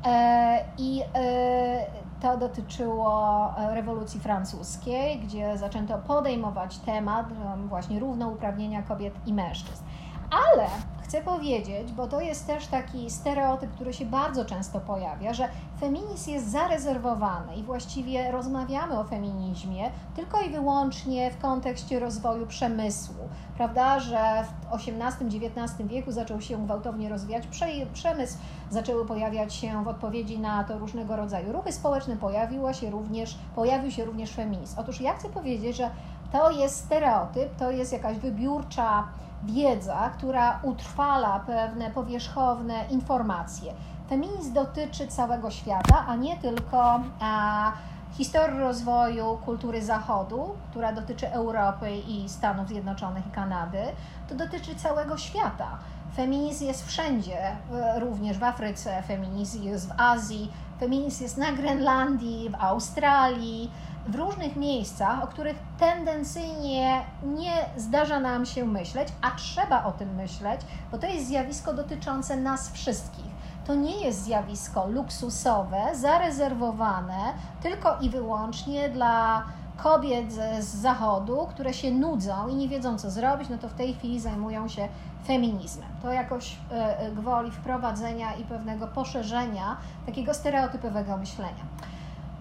E, 0.06 0.64
I 0.78 1.02
e, 1.14 1.86
to 2.20 2.36
dotyczyło 2.36 3.54
rewolucji 3.56 4.20
francuskiej, 4.20 5.18
gdzie 5.18 5.58
zaczęto 5.58 5.98
podejmować 5.98 6.78
temat 6.78 7.26
właśnie 7.68 8.00
równouprawnienia 8.00 8.82
kobiet 8.82 9.14
i 9.26 9.32
mężczyzn. 9.32 9.84
Ale 10.30 10.68
chcę 11.14 11.22
powiedzieć, 11.22 11.92
bo 11.92 12.06
to 12.06 12.20
jest 12.20 12.46
też 12.46 12.66
taki 12.66 13.10
stereotyp, 13.10 13.74
który 13.74 13.92
się 13.92 14.06
bardzo 14.06 14.44
często 14.44 14.80
pojawia, 14.80 15.34
że 15.34 15.48
feminizm 15.80 16.30
jest 16.30 16.50
zarezerwowany 16.50 17.56
i 17.56 17.62
właściwie 17.62 18.30
rozmawiamy 18.30 18.98
o 18.98 19.04
feminizmie 19.04 19.90
tylko 20.16 20.40
i 20.40 20.50
wyłącznie 20.50 21.30
w 21.30 21.38
kontekście 21.38 22.00
rozwoju 22.00 22.46
przemysłu, 22.46 23.28
prawda, 23.56 24.00
że 24.00 24.44
w 24.70 24.74
XVIII-XIX 24.74 25.88
wieku 25.88 26.12
zaczął 26.12 26.40
się 26.40 26.64
gwałtownie 26.64 27.08
rozwijać 27.08 27.48
przemysł, 27.92 28.38
zaczęły 28.70 29.06
pojawiać 29.06 29.54
się 29.54 29.84
w 29.84 29.88
odpowiedzi 29.88 30.38
na 30.38 30.64
to 30.64 30.78
różnego 30.78 31.16
rodzaju 31.16 31.52
ruchy 31.52 31.72
społeczne, 31.72 32.16
pojawiła 32.16 32.74
się 32.74 32.90
również, 32.90 33.38
pojawił 33.54 33.90
się 33.90 34.04
również 34.04 34.30
feminizm. 34.32 34.78
Otóż 34.78 35.00
ja 35.00 35.14
chcę 35.14 35.28
powiedzieć, 35.28 35.76
że 35.76 35.90
to 36.32 36.50
jest 36.50 36.84
stereotyp, 36.84 37.56
to 37.58 37.70
jest 37.70 37.92
jakaś 37.92 38.16
wybiórcza 38.16 39.04
wiedza, 39.44 40.10
która 40.18 40.58
utrwala 40.62 41.40
pewne 41.40 41.90
powierzchowne 41.90 42.84
informacje. 42.90 43.72
Feminizm 44.08 44.52
dotyczy 44.52 45.06
całego 45.06 45.50
świata, 45.50 46.04
a 46.08 46.16
nie 46.16 46.36
tylko 46.36 47.00
a, 47.20 47.72
historii 48.12 48.58
rozwoju 48.58 49.38
kultury 49.44 49.82
Zachodu, 49.82 50.54
która 50.70 50.92
dotyczy 50.92 51.32
Europy 51.32 51.96
i 51.96 52.28
Stanów 52.28 52.68
Zjednoczonych 52.68 53.26
i 53.26 53.30
Kanady. 53.30 53.82
To 54.28 54.34
dotyczy 54.34 54.74
całego 54.74 55.16
świata. 55.16 55.68
Feminizm 56.16 56.64
jest 56.64 56.86
wszędzie, 56.86 57.56
również 57.96 58.38
w 58.38 58.42
Afryce, 58.42 59.02
feminizm 59.02 59.62
jest 59.62 59.88
w 59.88 60.00
Azji, 60.00 60.52
feminizm 60.80 61.22
jest 61.22 61.36
na 61.36 61.52
Grenlandii, 61.52 62.50
w 62.50 62.54
Australii, 62.54 63.70
w 64.06 64.14
różnych 64.14 64.56
miejscach, 64.56 65.24
o 65.24 65.26
których 65.26 65.56
tendencyjnie 65.78 67.00
nie 67.24 67.52
zdarza 67.76 68.20
nam 68.20 68.46
się 68.46 68.64
myśleć, 68.64 69.08
a 69.22 69.30
trzeba 69.30 69.84
o 69.84 69.92
tym 69.92 70.14
myśleć, 70.14 70.60
bo 70.92 70.98
to 70.98 71.06
jest 71.06 71.26
zjawisko 71.26 71.74
dotyczące 71.74 72.36
nas 72.36 72.72
wszystkich. 72.72 73.34
To 73.66 73.74
nie 73.74 74.00
jest 74.00 74.22
zjawisko 74.22 74.88
luksusowe, 74.88 75.82
zarezerwowane 75.94 77.34
tylko 77.62 77.96
i 78.00 78.10
wyłącznie 78.10 78.88
dla 78.88 79.42
kobiet 79.76 80.32
z, 80.32 80.64
zachodu, 80.64 81.46
które 81.50 81.74
się 81.74 81.90
nudzą 81.90 82.48
i 82.48 82.54
nie 82.54 82.68
wiedzą, 82.68 82.98
co 82.98 83.10
zrobić, 83.10 83.48
no 83.48 83.58
to 83.58 83.68
w 83.68 83.74
tej 83.74 83.94
chwili 83.94 84.20
zajmują 84.20 84.68
się 84.68 84.88
feminizmem. 85.26 85.88
To 86.02 86.12
jakoś 86.12 86.56
e, 86.72 86.98
e, 86.98 87.10
gwoli 87.10 87.50
wprowadzenia 87.50 88.34
i 88.34 88.44
pewnego 88.44 88.86
poszerzenia 88.86 89.76
takiego 90.06 90.34
stereotypowego 90.34 91.16
myślenia. 91.16 91.64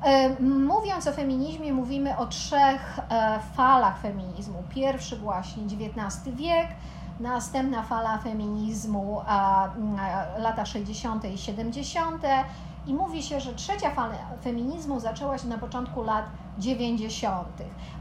E, 0.03 0.41
mówiąc 0.43 1.07
o 1.07 1.11
feminizmie, 1.11 1.73
mówimy 1.73 2.17
o 2.17 2.25
trzech 2.25 2.99
falach 3.53 3.99
feminizmu. 3.99 4.63
Pierwszy 4.69 5.17
właśnie 5.17 5.63
XIX 5.63 6.35
wiek, 6.35 6.67
następna 7.19 7.83
fala 7.83 8.17
feminizmu 8.17 9.21
lata 10.37 10.65
60. 10.65 11.25
i 11.25 11.37
70. 11.37 12.23
I 12.87 12.93
mówi 12.93 13.23
się, 13.23 13.39
że 13.39 13.53
trzecia 13.53 13.91
fala 13.91 14.15
feminizmu 14.43 14.99
zaczęła 14.99 15.37
się 15.37 15.47
na 15.47 15.57
początku 15.57 16.03
lat 16.03 16.25
90. 16.57 17.47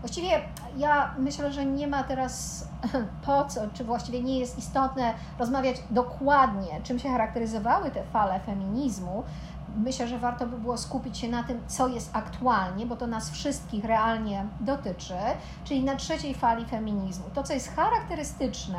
Właściwie 0.01 0.41
ja 0.77 1.15
myślę, 1.19 1.53
że 1.53 1.67
nie 1.67 1.87
ma 1.87 2.03
teraz 2.03 2.67
po 3.27 3.45
co, 3.45 3.61
czy 3.75 3.85
właściwie 3.85 4.23
nie 4.23 4.39
jest 4.39 4.59
istotne 4.59 5.15
rozmawiać 5.39 5.77
dokładnie, 5.91 6.81
czym 6.83 6.99
się 6.99 7.09
charakteryzowały 7.09 7.91
te 7.91 8.05
fale 8.05 8.41
feminizmu, 8.41 9.25
myślę, 9.77 10.09
że 10.09 10.19
warto 10.19 10.47
by 10.47 10.59
było 10.59 10.79
skupić 10.79 11.19
się 11.19 11.29
na 11.29 11.43
tym, 11.43 11.61
co 11.67 11.89
jest 11.89 12.11
aktualnie, 12.17 12.87
bo 12.87 12.97
to 12.97 13.07
nas 13.07 13.31
wszystkich 13.31 13.85
realnie 13.85 14.47
dotyczy, 14.61 15.15
czyli 15.65 15.85
na 15.85 15.97
trzeciej 15.97 16.35
fali 16.35 16.65
feminizmu. 16.65 17.25
To, 17.35 17.43
co 17.43 17.53
jest 17.53 17.77
charakterystyczne 17.77 18.79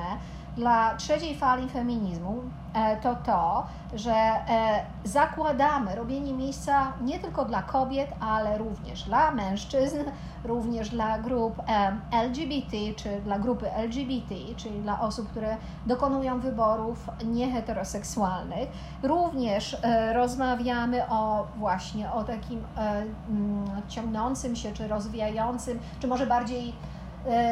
dla 0.58 0.96
trzeciej 0.96 1.36
fali 1.36 1.70
feminizmu, 1.70 2.44
e, 2.74 2.98
to 2.98 3.16
to, 3.16 3.66
że 3.96 4.14
e, 4.14 4.86
zakładamy 5.04 5.96
robienie 5.96 6.34
miejsca 6.34 6.94
nie 7.02 7.20
tylko 7.20 7.46
dla 7.46 7.64
kobiet, 7.64 8.10
ale 8.20 8.58
również 8.58 9.04
dla 9.04 9.32
mężczyzn, 9.32 9.98
również 10.44 10.90
dla 10.90 11.20
grup 11.20 11.60
e, 11.68 11.98
LGBT, 12.12 12.78
czy 12.96 13.22
dla 13.22 13.40
grupy 13.40 13.74
LGBT, 13.74 14.36
czyli 14.58 14.80
dla 14.80 15.02
osób, 15.02 15.30
które 15.30 15.58
dokonują 15.86 16.40
wyborów 16.40 17.10
nieheteroseksualnych. 17.26 18.70
Również 19.04 19.78
rozmawiamy 20.14 21.10
o 21.10 21.48
właśnie 21.58 22.12
o 22.12 22.24
takim 22.24 22.64
mm, 22.78 23.82
ciągnącym 23.88 24.56
się, 24.56 24.74
czy 24.74 24.88
rozwijającym, 24.88 25.80
czy 26.00 26.08
może 26.08 26.28
bardziej 26.28 26.74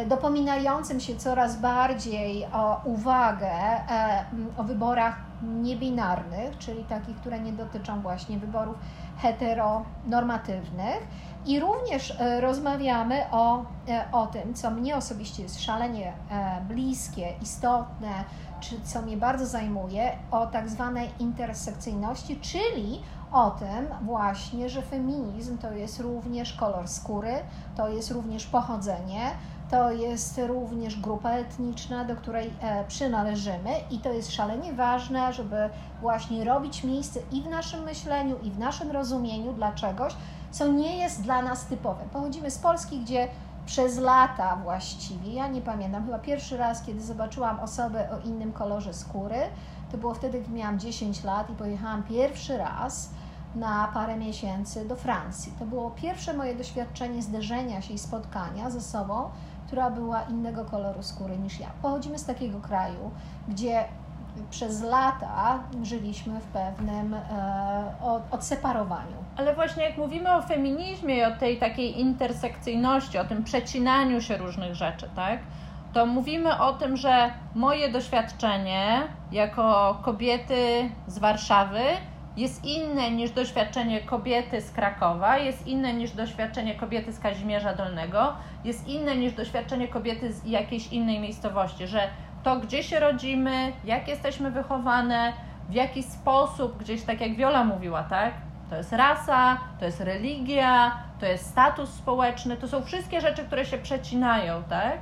dopominającym 0.08 1.00
się 1.00 1.16
coraz 1.16 1.58
bardziej 1.58 2.46
o 2.54 2.82
uwagę 2.84 3.52
e, 3.52 4.26
o 4.58 4.64
wyborach 4.64 5.16
niebinarnych, 5.62 6.58
czyli 6.58 6.84
takich, 6.84 7.18
które 7.18 7.40
nie 7.40 7.54
dotyczą 7.54 8.02
właśnie 8.02 8.40
wyborów 8.40 8.76
heteronormatywnych. 9.18 11.08
I 11.46 11.60
również 11.60 12.20
e, 12.20 12.42
rozmawiamy 12.42 13.26
o, 13.32 13.66
o 14.12 14.28
tym, 14.28 14.54
co 14.54 14.72
mnie 14.72 14.96
osobiście 14.96 15.44
jest 15.44 15.62
szalenie 15.62 16.14
bliskie, 16.68 17.34
istotne, 17.42 18.24
czy 18.60 18.82
co 18.82 19.02
mnie 19.02 19.18
bardzo 19.18 19.46
zajmuje, 19.46 20.12
o 20.32 20.48
tak 20.48 20.70
zwanej 20.70 21.10
intersekcyjności, 21.20 22.40
czyli 22.40 23.02
o 23.32 23.52
tym 23.52 23.88
właśnie, 24.02 24.70
że 24.70 24.82
feminizm 24.82 25.58
to 25.58 25.72
jest 25.72 26.00
również 26.00 26.54
kolor 26.54 26.88
skóry, 26.88 27.34
to 27.78 27.90
jest 27.90 28.12
również 28.12 28.46
pochodzenie, 28.46 29.32
to 29.72 29.92
jest 29.92 30.42
również 30.48 31.00
grupa 31.00 31.32
etniczna, 31.32 32.06
do 32.06 32.16
której 32.16 32.54
e, 32.62 32.86
przynależymy 32.88 33.70
i 33.92 34.00
to 34.00 34.14
jest 34.14 34.34
szalenie 34.34 34.74
ważne, 34.74 35.34
żeby 35.34 35.70
właśnie 36.02 36.44
robić 36.44 36.84
miejsce 36.84 37.20
i 37.32 37.42
w 37.42 37.48
naszym 37.48 37.84
myśleniu, 37.84 38.36
i 38.44 38.52
w 38.52 38.60
naszym 38.60 38.92
rozumieniu 38.92 39.54
dla 39.54 39.72
czegoś, 39.72 40.14
co 40.52 40.68
nie 40.68 40.98
jest 40.98 41.22
dla 41.22 41.42
nas 41.42 41.66
typowe. 41.66 42.04
Pochodzimy 42.14 42.52
z 42.52 42.58
Polski, 42.58 43.00
gdzie 43.00 43.28
przez 43.66 43.98
lata 43.98 44.56
właściwie, 44.56 45.34
ja 45.34 45.48
nie 45.48 45.62
pamiętam, 45.62 46.06
chyba 46.06 46.20
pierwszy 46.20 46.58
raz, 46.58 46.82
kiedy 46.84 47.02
zobaczyłam 47.02 47.60
osobę 47.60 48.10
o 48.12 48.28
innym 48.28 48.54
kolorze 48.54 48.94
skóry, 48.94 49.40
to 49.92 49.98
było 49.98 50.14
wtedy, 50.14 50.42
gdy 50.42 50.52
miałam 50.52 50.80
10 50.80 51.24
lat 51.24 51.50
i 51.50 51.54
pojechałam 51.54 52.04
pierwszy 52.04 52.58
raz 52.58 53.10
na 53.56 53.88
parę 53.94 54.18
miesięcy 54.18 54.86
do 54.86 54.96
Francji. 54.96 55.54
To 55.60 55.66
było 55.66 55.92
pierwsze 55.92 56.34
moje 56.34 56.56
doświadczenie 56.56 57.22
zderzenia 57.22 57.82
się 57.82 57.94
i 57.94 57.98
spotkania 57.98 58.70
ze 58.70 58.82
sobą 58.82 59.30
która 59.72 59.90
była 59.90 60.22
innego 60.22 60.66
koloru 60.66 61.04
skóry 61.04 61.38
niż 61.38 61.60
ja. 61.60 61.68
Pochodzimy 61.82 62.20
z 62.20 62.26
takiego 62.26 62.60
kraju, 62.60 63.12
gdzie 63.48 63.86
przez 64.50 64.84
lata 64.84 65.60
żyliśmy 65.84 66.40
w 66.40 66.44
pewnym 66.44 67.14
e, 67.14 67.20
odseparowaniu. 68.32 69.18
Ale 69.38 69.56
właśnie 69.56 69.84
jak 69.84 69.98
mówimy 69.98 70.32
o 70.36 70.42
feminizmie 70.42 71.18
i 71.18 71.24
o 71.24 71.32
tej 71.32 71.58
takiej 71.58 72.00
intersekcyjności, 72.00 73.18
o 73.18 73.26
tym 73.26 73.44
przecinaniu 73.44 74.22
się 74.22 74.38
różnych 74.38 74.76
rzeczy, 74.76 75.10
tak? 75.16 75.40
To 75.94 76.06
mówimy 76.06 76.60
o 76.60 76.74
tym, 76.74 76.98
że 76.98 77.32
moje 77.56 77.92
doświadczenie 77.92 79.02
jako 79.32 79.98
kobiety 80.04 80.90
z 81.08 81.20
Warszawy 81.20 81.82
jest 82.38 82.66
inne 82.66 83.12
niż 83.12 83.32
doświadczenie 83.32 84.02
kobiety 84.02 84.62
z 84.62 84.72
Krakowa, 84.72 85.38
jest 85.38 85.68
inne 85.68 85.94
niż 85.94 86.12
doświadczenie 86.12 86.76
kobiety 86.76 87.14
z 87.14 87.20
Kazimierza 87.20 87.74
Dolnego, 87.74 88.34
jest 88.64 88.88
inne 88.88 89.16
niż 89.16 89.34
doświadczenie 89.34 89.88
kobiety 89.88 90.34
z 90.34 90.46
jakiejś 90.46 90.88
innej 90.88 91.20
miejscowości, 91.20 91.88
że 91.88 92.08
to, 92.44 92.56
gdzie 92.56 92.84
się 92.84 93.00
rodzimy, 93.00 93.74
jak 93.86 94.08
jesteśmy 94.08 94.52
wychowane, 94.52 95.34
w 95.70 95.74
jaki 95.74 96.04
sposób, 96.04 96.78
gdzieś 96.78 97.04
tak 97.04 97.22
jak 97.22 97.36
Wiola 97.36 97.64
mówiła, 97.64 98.04
tak? 98.04 98.34
To 98.70 98.76
jest 98.76 98.94
rasa, 98.94 99.58
to 99.80 99.86
jest 99.86 100.00
religia, 100.00 100.98
to 101.20 101.26
jest 101.26 101.50
status 101.50 101.90
społeczny, 101.90 102.58
to 102.58 102.68
są 102.68 102.84
wszystkie 102.84 103.22
rzeczy, 103.22 103.44
które 103.44 103.66
się 103.66 103.78
przecinają, 103.78 104.64
tak? 104.64 104.98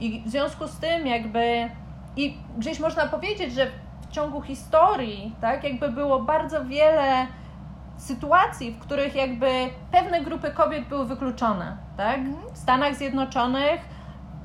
I 0.00 0.22
w 0.26 0.28
związku 0.28 0.66
z 0.66 0.78
tym, 0.78 1.06
jakby, 1.06 1.70
i 2.16 2.36
gdzieś 2.58 2.80
można 2.80 3.06
powiedzieć, 3.06 3.52
że 3.52 3.66
w 4.10 4.12
ciągu 4.12 4.42
historii, 4.42 5.34
tak, 5.40 5.64
jakby 5.64 5.92
było 5.92 6.20
bardzo 6.22 6.64
wiele 6.64 7.26
sytuacji, 7.96 8.72
w 8.72 8.78
których 8.78 9.14
jakby 9.14 9.50
pewne 9.92 10.20
grupy 10.20 10.50
kobiet 10.50 10.88
były 10.88 11.06
wykluczone, 11.06 11.76
tak? 11.96 12.20
W 12.52 12.58
Stanach 12.58 12.94
Zjednoczonych 12.94 13.80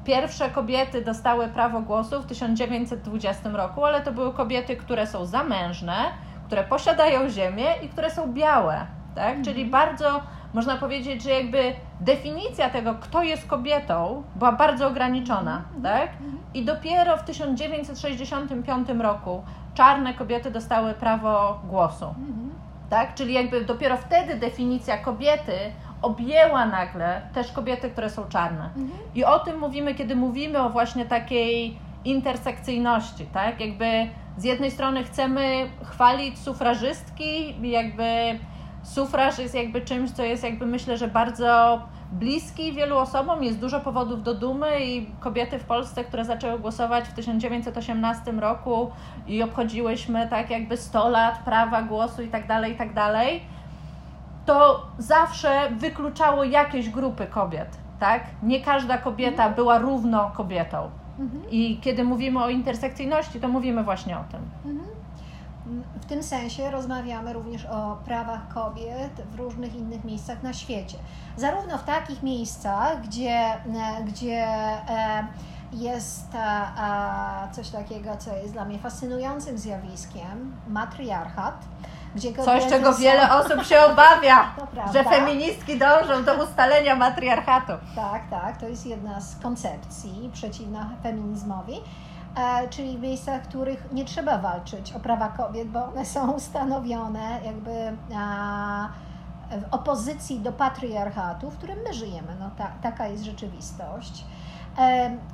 Pierwsze 0.05 0.50
kobiety 0.50 1.01
dostały 1.01 1.48
prawo 1.48 1.81
głosu 1.81 2.22
w 2.22 2.25
1920 2.25 3.50
roku, 3.50 3.86
ale 3.86 4.01
to 4.01 4.12
były 4.12 4.34
kobiety, 4.34 4.75
które 4.75 5.07
są 5.07 5.25
zamężne, 5.25 5.95
które 6.45 6.63
posiadają 6.63 7.29
ziemię 7.29 7.65
i 7.84 7.89
które 7.89 8.12
są 8.12 8.34
białe. 8.34 8.86
Tak? 9.15 9.27
Mhm. 9.27 9.43
Czyli 9.43 9.65
bardzo 9.65 10.22
można 10.55 10.77
powiedzieć, 10.77 11.24
że 11.24 11.29
jakby 11.29 11.74
definicja 12.01 12.69
tego, 12.69 12.95
kto 13.01 13.24
jest 13.24 13.47
kobietą, 13.47 14.24
była 14.35 14.51
bardzo 14.51 14.88
ograniczona. 14.88 15.62
Mhm. 15.75 15.83
Tak? 15.83 16.09
Mhm. 16.12 16.38
I 16.53 16.65
dopiero 16.65 17.17
w 17.17 17.24
1965 17.24 18.89
roku 19.00 19.43
czarne 19.74 20.13
kobiety 20.13 20.51
dostały 20.51 20.93
prawo 20.93 21.59
głosu. 21.69 22.05
Mhm. 22.05 22.51
Tak? 22.89 23.15
Czyli 23.15 23.33
jakby 23.33 23.65
dopiero 23.65 23.97
wtedy 23.97 24.35
definicja 24.35 24.97
kobiety 24.97 25.53
objęła 26.01 26.65
nagle 26.65 27.21
też 27.33 27.51
kobiety, 27.51 27.89
które 27.89 28.09
są 28.09 28.25
czarne. 28.29 28.69
I 29.15 29.25
o 29.25 29.39
tym 29.39 29.59
mówimy, 29.59 29.95
kiedy 29.95 30.15
mówimy 30.15 30.59
o 30.59 30.69
właśnie 30.69 31.05
takiej 31.05 31.77
intersekcyjności, 32.05 33.25
tak? 33.25 33.59
Jakby 33.59 33.85
z 34.38 34.43
jednej 34.43 34.71
strony 34.71 35.03
chcemy 35.03 35.69
chwalić 35.83 36.39
sufrażystki, 36.39 37.55
jakby 37.69 38.39
sufraż 38.85 39.39
jest 39.39 39.55
jakby 39.55 39.81
czymś, 39.81 40.11
co 40.11 40.23
jest 40.23 40.43
jakby 40.43 40.65
myślę, 40.65 40.97
że 40.97 41.07
bardzo 41.07 41.81
bliski 42.11 42.73
wielu 42.73 42.97
osobom, 42.97 43.43
jest 43.43 43.59
dużo 43.59 43.79
powodów 43.79 44.23
do 44.23 44.35
dumy 44.35 44.85
i 44.85 45.07
kobiety 45.19 45.59
w 45.59 45.63
Polsce, 45.63 46.03
które 46.03 46.25
zaczęły 46.25 46.59
głosować 46.59 47.07
w 47.07 47.13
1918 47.13 48.31
roku 48.31 48.91
i 49.27 49.43
obchodziłyśmy 49.43 50.27
tak 50.27 50.50
jakby 50.50 50.77
100 50.77 51.09
lat 51.09 51.39
prawa 51.39 51.81
głosu 51.81 52.21
i 52.21 52.27
tak 52.27 52.48
dalej, 52.48 52.74
i 52.74 52.75
tak 52.75 52.93
dalej 52.93 53.41
to 54.45 54.85
zawsze 54.98 55.69
wykluczało 55.71 56.43
jakieś 56.43 56.89
grupy 56.89 57.27
kobiet, 57.27 57.77
tak? 58.00 58.24
Nie 58.43 58.61
każda 58.61 58.98
kobieta 58.98 59.43
mhm. 59.43 59.53
była 59.53 59.77
równo 59.77 60.31
kobietą. 60.35 60.89
Mhm. 61.19 61.43
I 61.51 61.79
kiedy 61.81 62.03
mówimy 62.03 62.43
o 62.43 62.50
intersekcyjności, 62.50 63.39
to 63.39 63.48
mówimy 63.48 63.83
właśnie 63.83 64.17
o 64.17 64.24
tym. 64.31 64.41
W 66.01 66.05
tym 66.05 66.23
sensie 66.23 66.71
rozmawiamy 66.71 67.33
również 67.33 67.65
o 67.65 67.97
prawach 68.05 68.47
kobiet 68.47 69.21
w 69.31 69.35
różnych 69.35 69.75
innych 69.75 70.03
miejscach 70.03 70.43
na 70.43 70.53
świecie. 70.53 70.97
Zarówno 71.37 71.77
w 71.77 71.83
takich 71.83 72.23
miejscach, 72.23 73.01
gdzie, 73.01 73.31
e, 73.31 74.03
gdzie 74.05 74.43
e, 74.43 75.27
jest 75.73 76.27
coś 77.51 77.69
takiego, 77.69 78.17
co 78.17 78.35
jest 78.35 78.53
dla 78.53 78.65
mnie 78.65 78.79
fascynującym 78.79 79.57
zjawiskiem, 79.57 80.55
matriarchat, 80.67 81.55
Coś, 82.45 82.65
czego 82.65 82.93
są... 82.93 82.99
wiele 82.99 83.35
osób 83.35 83.63
się 83.63 83.81
obawia, 83.81 84.51
że 84.93 85.03
feministki 85.03 85.79
dążą 85.79 86.23
do 86.23 86.43
ustalenia 86.43 86.95
matriarchatu. 86.95 87.73
Tak, 87.95 88.29
tak, 88.29 88.57
to 88.57 88.67
jest 88.67 88.85
jedna 88.85 89.21
z 89.21 89.39
koncepcji 89.39 90.29
przeciwna 90.33 90.89
feminizmowi. 91.03 91.81
E, 92.35 92.67
czyli 92.69 92.98
miejscach, 92.98 93.43
w 93.43 93.48
których 93.48 93.91
nie 93.91 94.05
trzeba 94.05 94.37
walczyć 94.37 94.93
o 94.93 95.00
prawa 95.00 95.27
kobiet, 95.27 95.67
bo 95.67 95.85
one 95.85 96.05
są 96.05 96.31
ustanowione 96.31 97.39
jakby 97.45 97.98
a, 98.15 98.89
w 99.51 99.74
opozycji 99.74 100.39
do 100.39 100.51
patriarchatu, 100.51 101.51
w 101.51 101.57
którym 101.57 101.77
my 101.87 101.93
żyjemy. 101.93 102.35
No, 102.39 102.51
ta, 102.57 102.71
taka 102.81 103.07
jest 103.07 103.24
rzeczywistość 103.24 104.25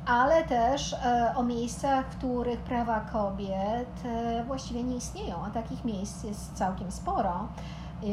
ale 0.05 0.43
też 0.43 0.93
e, 0.93 1.33
o 1.35 1.43
miejscach, 1.43 2.05
w 2.05 2.17
których 2.17 2.59
prawa 2.59 2.99
kobiet 2.99 4.05
e, 4.05 4.43
właściwie 4.43 4.83
nie 4.83 4.95
istnieją, 4.95 5.45
a 5.45 5.49
takich 5.49 5.85
miejsc 5.85 6.23
jest 6.23 6.53
całkiem 6.53 6.91
sporo. 6.91 7.47
E, 8.03 8.07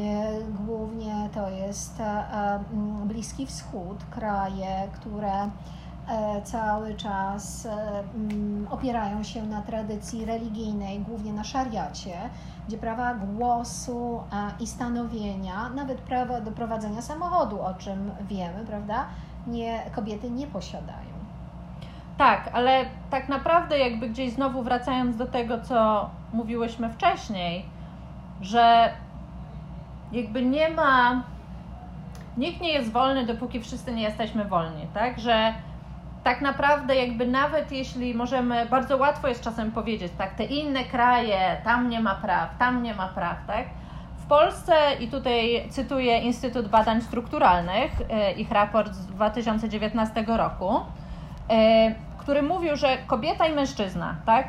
głównie 0.67 1.29
to 1.35 1.49
jest 1.49 2.03
Bliski 3.05 3.47
Wschód, 3.47 4.05
kraje, 4.11 4.89
które 4.95 5.51
cały 6.45 6.95
czas 6.95 7.69
opierają 8.71 9.23
się 9.23 9.43
na 9.47 9.63
tradycji 9.63 10.25
religijnej, 10.25 11.01
głównie 11.01 11.33
na 11.33 11.45
szariacie, 11.45 12.15
gdzie 12.69 12.79
prawa 12.79 13.15
głosu 13.15 14.23
i 14.61 14.67
stanowienia, 14.67 15.69
nawet 15.69 16.01
prawa 16.01 16.41
do 16.41 16.51
prowadzenia 16.51 17.03
samochodu, 17.03 17.63
o 17.63 17.75
czym 17.75 18.11
wiemy, 18.29 18.67
prawda, 18.67 19.05
nie, 19.47 19.83
kobiety 19.95 20.31
nie 20.31 20.47
posiadają. 20.47 21.09
Tak, 22.19 22.51
ale 22.53 22.85
tak 23.11 23.29
naprawdę 23.29 23.79
jakby 23.79 24.09
gdzieś 24.09 24.33
znowu 24.33 24.63
wracając 24.63 25.17
do 25.17 25.27
tego, 25.27 25.61
co 25.61 26.11
mówiłyśmy 26.33 26.91
wcześniej, 26.91 27.65
że 28.41 28.93
jakby 30.13 30.43
nie 30.43 30.69
ma, 30.69 31.23
nikt 32.37 32.61
nie 32.61 32.73
jest 32.73 32.93
wolny, 32.93 33.27
dopóki 33.27 33.61
wszyscy 33.61 33.95
nie 33.95 34.03
jesteśmy 34.03 34.45
wolni, 34.45 34.87
tak? 34.95 35.19
Że 35.19 35.55
tak 36.25 36.41
naprawdę 36.41 36.97
jakby 36.97 37.27
nawet 37.27 37.73
jeśli 37.73 38.15
możemy, 38.15 38.67
bardzo 38.67 38.97
łatwo 38.97 39.29
jest 39.29 39.45
czasem 39.45 39.73
powiedzieć, 39.73 40.13
tak, 40.19 40.35
te 40.35 40.45
inne 40.45 40.85
kraje, 40.85 41.57
tam 41.65 41.89
nie 41.89 42.01
ma 42.01 42.15
praw, 42.15 42.59
tam 42.59 42.83
nie 42.83 42.95
ma 42.95 43.09
praw, 43.09 43.37
tak? 43.47 43.65
W 44.19 44.27
Polsce, 44.27 44.75
i 45.01 45.09
tutaj 45.09 45.69
cytuję 45.71 46.19
Instytut 46.19 46.69
Badań 46.69 47.01
Strukturalnych, 47.01 47.93
e, 48.11 48.33
ich 48.33 48.51
raport 48.51 48.93
z 48.93 49.07
2019 49.07 50.25
roku, 50.37 50.81
e, 51.51 51.95
który 52.19 52.43
mówił, 52.43 52.77
że 52.77 52.99
kobieta 53.07 53.47
i 53.47 53.55
mężczyzna, 53.55 54.15
tak? 54.27 54.49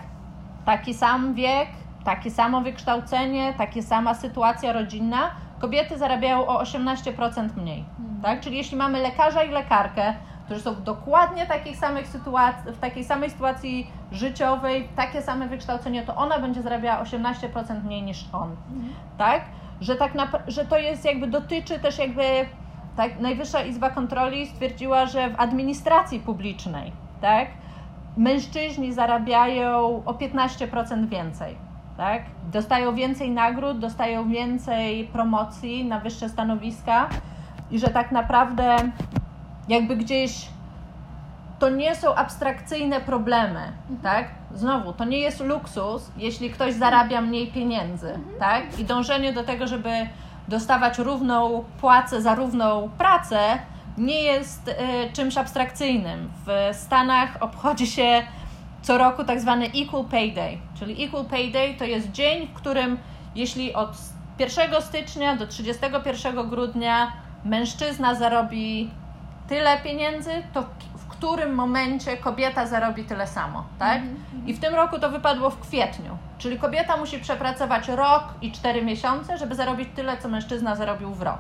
Taki 0.66 0.94
sam 0.94 1.34
wiek, 1.34 1.68
takie 2.04 2.32
samo 2.32 2.62
wykształcenie, 2.62 3.54
taka 3.58 3.82
sama 3.82 4.14
sytuacja 4.14 4.74
rodzinna, 4.74 5.32
kobiety 5.60 5.98
zarabiają 5.98 6.48
o 6.48 6.62
18% 6.62 7.58
mniej. 7.58 7.86
Tak? 8.22 8.40
Czyli 8.40 8.58
jeśli 8.58 8.78
mamy 8.78 9.00
lekarza 9.00 9.44
i 9.44 9.52
lekarkę, 9.52 10.14
którzy 10.50 10.62
są 10.62 10.74
w 10.74 10.82
dokładnie 10.82 11.46
takich 11.46 11.78
samych 11.78 12.08
sytuacji, 12.08 12.72
w 12.72 12.80
takiej 12.80 13.04
samej 13.04 13.30
sytuacji 13.30 13.88
życiowej, 14.12 14.88
takie 14.96 15.22
same 15.22 15.48
wykształcenie, 15.48 16.04
to 16.04 16.16
ona 16.16 16.40
będzie 16.40 16.62
zarabiała 16.62 17.04
18% 17.04 17.84
mniej 17.84 18.04
niż 18.04 18.26
on. 18.34 18.52
Mhm. 18.52 18.94
Tak? 19.18 19.42
Że, 19.82 19.96
tak 19.96 20.16
na, 20.16 20.28
że 20.48 20.66
to 20.66 20.78
jest 20.78 21.06
jakby 21.06 21.28
dotyczy 21.28 21.80
też 21.80 21.98
jakby 21.98 22.24
tak, 22.98 23.20
Najwyższa 23.20 23.62
Izba 23.62 23.90
Kontroli 23.90 24.48
stwierdziła, 24.48 25.06
że 25.06 25.30
w 25.30 25.40
administracji 25.40 26.20
publicznej, 26.20 26.92
tak, 27.22 27.48
mężczyźni 28.18 28.94
zarabiają 28.94 30.04
o 30.06 30.14
15% 30.14 31.08
więcej. 31.08 31.56
Tak? 31.98 32.22
Dostają 32.52 32.96
więcej 32.96 33.32
nagród, 33.32 33.80
dostają 33.80 34.30
więcej 34.30 35.08
promocji 35.08 35.86
na 35.86 36.00
wyższe 36.00 36.30
stanowiska 36.30 37.10
i 37.72 37.80
że 37.80 37.88
tak 37.88 38.12
naprawdę 38.12 38.76
jakby 39.70 39.96
gdzieś 39.96 40.48
to 41.60 41.70
nie 41.70 41.96
są 41.96 42.16
abstrakcyjne 42.16 43.02
problemy, 43.02 43.60
mhm. 43.90 44.00
tak? 44.04 44.28
Znowu, 44.54 44.94
to 44.94 45.06
nie 45.06 45.20
jest 45.20 45.40
luksus, 45.40 46.12
jeśli 46.18 46.50
ktoś 46.50 46.74
zarabia 46.74 47.22
mniej 47.22 47.48
pieniędzy, 47.48 48.10
mhm. 48.10 48.40
tak? 48.40 48.80
I 48.80 48.86
dążenie 48.86 49.34
do 49.34 49.44
tego, 49.44 49.68
żeby 49.68 49.90
dostawać 50.48 50.98
równą 50.98 51.64
płacę 51.82 52.22
za 52.22 52.36
równą 52.36 52.90
pracę, 52.98 53.40
nie 53.98 54.22
jest 54.22 54.68
y, 54.68 54.74
czymś 55.14 55.38
abstrakcyjnym. 55.38 56.30
W 56.46 56.76
Stanach 56.76 57.38
obchodzi 57.40 57.88
się 57.88 58.24
co 58.82 58.98
roku 58.98 59.24
tak 59.24 59.42
zwany 59.42 59.66
Equal 59.66 60.06
Pay 60.06 60.32
Day, 60.32 60.58
czyli 60.80 61.06
Equal 61.06 61.26
Pay 61.26 61.52
Day 61.52 61.76
to 61.76 61.86
jest 61.86 62.12
dzień, 62.12 62.48
w 62.48 62.54
którym 62.54 62.98
jeśli 63.36 63.74
od 63.74 63.98
1 64.40 64.82
stycznia 64.82 65.36
do 65.36 65.48
31 65.48 66.50
grudnia 66.50 67.12
mężczyzna 67.46 68.16
zarobi 68.16 68.90
tyle 69.50 69.78
pieniędzy, 69.78 70.32
to 70.54 70.64
w 70.96 71.08
którym 71.08 71.56
momencie 71.56 72.18
kobieta 72.18 72.66
zarobi 72.66 73.04
tyle 73.04 73.28
samo, 73.28 73.64
tak? 73.80 74.02
I 74.46 74.54
w 74.54 74.60
tym 74.60 74.76
roku 74.76 75.00
to 75.00 75.10
wypadło 75.10 75.50
w 75.50 75.60
kwietniu, 75.60 76.18
czyli 76.38 76.60
kobieta 76.60 76.98
musi 76.98 77.20
przepracować 77.20 77.88
rok 77.88 78.24
i 78.42 78.52
cztery 78.52 78.82
miesiące, 78.82 79.38
żeby 79.38 79.56
zarobić 79.56 79.90
tyle, 79.96 80.18
co 80.18 80.30
mężczyzna 80.30 80.76
zarobił 80.76 81.14
w 81.14 81.22
rok. 81.22 81.40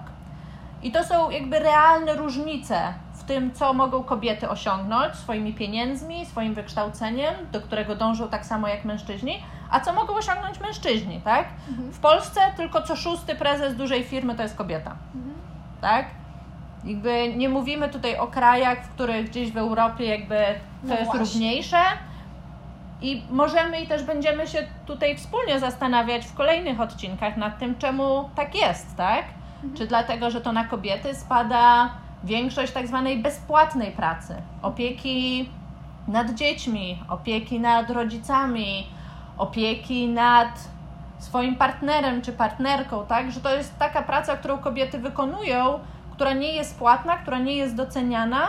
I 0.84 0.92
to 0.92 1.04
są 1.04 1.30
jakby 1.30 1.60
realne 1.60 2.16
różnice 2.16 2.94
w 3.14 3.24
tym, 3.24 3.54
co 3.54 3.74
mogą 3.74 4.04
kobiety 4.04 4.50
osiągnąć 4.50 5.16
swoimi 5.16 5.54
pieniędzmi, 5.54 6.26
swoim 6.26 6.54
wykształceniem, 6.54 7.34
do 7.52 7.62
którego 7.62 7.96
dążą 7.96 8.28
tak 8.28 8.46
samo 8.46 8.68
jak 8.68 8.86
mężczyźni, 8.86 9.44
a 9.72 9.80
co 9.80 9.94
mogą 9.94 10.16
osiągnąć 10.16 10.60
mężczyźni, 10.60 11.22
tak? 11.22 11.48
W 11.92 12.00
Polsce 12.00 12.42
tylko 12.58 12.82
co 12.82 12.96
szósty 12.96 13.36
prezes 13.36 13.76
dużej 13.76 14.04
firmy 14.04 14.36
to 14.36 14.44
jest 14.44 14.56
kobieta, 14.56 14.96
tak? 15.82 16.06
Jakby 16.84 17.34
nie 17.36 17.50
mówimy 17.50 17.90
tutaj 17.90 18.18
o 18.18 18.28
krajach, 18.28 18.84
w 18.86 18.90
których 18.90 19.30
gdzieś 19.30 19.52
w 19.52 19.58
Europie 19.58 20.06
jakby 20.06 20.36
to 20.36 20.88
No 20.88 20.94
jest 20.94 21.06
właśnie. 21.06 21.20
równiejsze. 21.20 21.78
I 23.02 23.24
możemy 23.30 23.82
i 23.82 23.88
też 23.88 24.04
będziemy 24.04 24.48
się 24.48 24.68
tutaj 24.86 25.18
wspólnie 25.18 25.60
zastanawiać 25.60 26.26
w 26.26 26.34
kolejnych 26.34 26.82
odcinkach 26.82 27.38
nad 27.38 27.60
tym, 27.60 27.78
czemu 27.78 28.30
tak 28.36 28.56
jest, 28.56 28.96
tak? 28.98 29.24
Czy 29.78 29.88
dlatego, 29.88 30.30
że 30.32 30.42
to 30.42 30.52
na 30.52 30.64
kobiety 30.64 31.16
spada 31.16 31.90
większość 32.24 32.74
tak 32.74 32.88
zwanej 32.88 33.18
bezpłatnej 33.20 33.92
pracy, 33.92 34.36
opieki 34.62 35.50
nad 36.08 36.34
dziećmi, 36.34 37.04
opieki 37.10 37.60
nad 37.60 37.90
rodzicami, 37.90 38.88
opieki 39.38 40.08
nad 40.08 40.70
swoim 41.20 41.56
partnerem 41.56 42.22
czy 42.22 42.34
partnerką, 42.34 43.06
tak? 43.06 43.32
Że 43.32 43.40
to 43.42 43.56
jest 43.56 43.80
taka 43.80 44.02
praca, 44.02 44.38
którą 44.38 44.58
kobiety 44.58 45.00
wykonują, 45.00 45.80
która 46.20 46.34
nie 46.34 46.54
jest 46.54 46.78
płatna, 46.78 47.18
która 47.18 47.38
nie 47.40 47.56
jest 47.56 47.76
doceniana, 47.76 48.48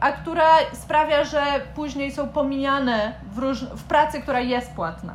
a 0.00 0.12
która 0.12 0.48
sprawia, 0.72 1.24
że 1.24 1.42
później 1.74 2.12
są 2.12 2.28
pomijane 2.28 3.12
w, 3.32 3.38
róż- 3.38 3.66
w 3.76 3.84
pracy, 3.84 4.20
która 4.20 4.40
jest 4.40 4.72
płatna. 4.72 5.12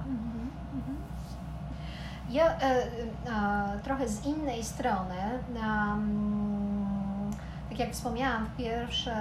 Ja 2.29 2.45
e, 2.45 2.53
e, 2.61 3.79
trochę 3.83 4.07
z 4.07 4.25
innej 4.25 4.63
strony, 4.63 5.15
tak 7.69 7.79
jak 7.79 7.91
wspomniałam 7.91 8.45
w 8.45 8.57
pierwsze, 8.57 9.15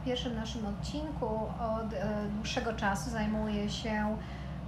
w 0.00 0.04
pierwszym 0.04 0.36
naszym 0.36 0.66
odcinku, 0.66 1.40
od 1.60 1.92
e, 1.92 2.08
dłuższego 2.36 2.72
czasu 2.72 3.10
zajmuję 3.10 3.70
się 3.70 4.16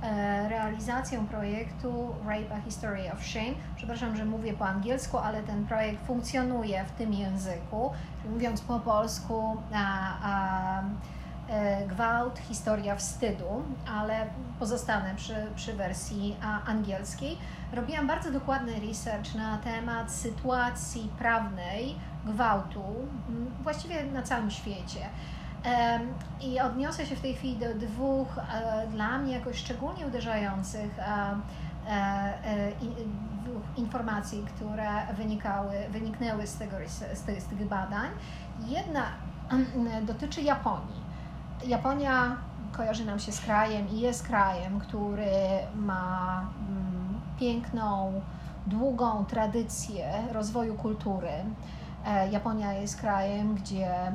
e, 0.03 0.49
realizacją 0.49 1.27
projektu 1.27 2.15
Rape 2.27 2.55
a 2.55 2.61
History 2.61 3.13
of 3.13 3.25
Shame. 3.25 3.55
Przepraszam, 3.77 4.17
że 4.17 4.25
mówię 4.25 4.55
po 4.55 4.67
angielsku, 4.67 5.19
ale 5.19 5.43
ten 5.43 5.67
projekt 5.67 6.07
funkcjonuje 6.07 6.85
w 6.85 6.91
tym 6.91 7.13
języku. 7.13 7.91
Czyli 8.23 8.35
mówiąc 8.35 8.61
po 8.61 8.81
polsku, 8.81 9.57
a, 9.75 10.17
a, 10.23 10.83
e, 11.49 11.87
gwałt, 11.87 12.39
historia 12.39 12.97
wstydu, 12.97 13.63
ale 13.99 14.27
pozostanę 14.59 15.15
przy, 15.15 15.47
przy 15.57 15.73
wersji 15.73 16.37
angielskiej. 16.67 17.39
Robiłam 17.73 18.07
bardzo 18.07 18.33
dokładny 18.33 18.73
research 18.89 19.35
na 19.35 19.59
temat 19.59 20.13
sytuacji 20.13 21.11
prawnej 21.19 21.97
gwałtu 22.25 22.83
właściwie 23.63 24.05
na 24.05 24.23
całym 24.23 24.51
świecie. 24.51 25.09
I 26.41 26.61
odniosę 26.61 27.07
się 27.07 27.17
w 27.17 27.21
tej 27.21 27.35
chwili 27.35 27.57
do 27.57 27.75
dwóch 27.75 28.39
e, 28.39 28.87
dla 28.87 29.19
mnie 29.19 29.35
jakoś 29.35 29.57
szczególnie 29.57 30.07
uderzających 30.07 30.99
e, 30.99 31.37
e, 31.87 32.73
informacji, 33.77 34.45
które 34.57 35.07
wynikały, 35.17 35.73
wyniknęły 35.91 36.47
z, 36.47 36.57
tego, 36.57 36.77
z, 37.15 37.23
tych, 37.23 37.69
badań. 37.69 38.11
Jedna 38.67 39.03
dotyczy 40.03 40.43
Japonii. 40.43 41.03
Japonia 41.67 42.37
kojarzy 42.73 43.05
nam 43.05 43.19
się 43.19 43.33
z 43.33 43.41
krajem 43.41 43.89
i 43.89 44.01
jest 44.01 44.27
krajem, 44.27 44.81
który 44.81 45.33
ma 45.75 46.41
mm, 46.69 47.21
piękną, 47.41 48.21
długą 48.67 49.25
tradycję 49.25 50.13
rozwoju 50.33 50.75
kultury. 50.75 51.33
E, 52.07 52.29
Japonia 52.29 52.73
jest 52.73 53.01
krajem, 53.01 53.55
gdzie 53.55 53.89
e, 53.89 54.13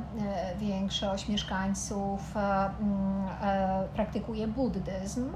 większość 0.58 1.28
mieszkańców 1.28 2.36
e, 2.36 2.40
mm, 2.40 2.72
praktykuje 3.94 4.48
buddyzm. 4.48 5.32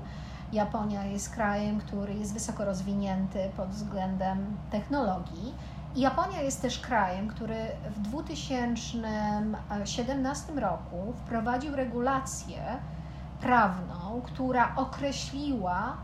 Japonia 0.53 1.05
jest 1.05 1.35
krajem, 1.35 1.79
który 1.79 2.15
jest 2.15 2.35
wysoko 2.35 2.65
rozwinięty 2.65 3.51
pod 3.57 3.69
względem 3.69 4.57
technologii. 4.71 5.55
I 5.95 6.01
Japonia 6.01 6.43
jest 6.43 6.62
też 6.62 6.79
krajem, 6.79 7.29
który 7.29 7.57
w 7.91 8.01
2017 8.01 10.53
roku 10.53 11.12
wprowadził 11.17 11.77
regulację 11.77 12.62
prawną, 13.41 14.23
która 14.25 14.73
określiła 14.77 15.97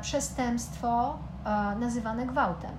przestępstwo 0.00 1.18
nazywane 1.80 2.26
gwałtem. 2.26 2.70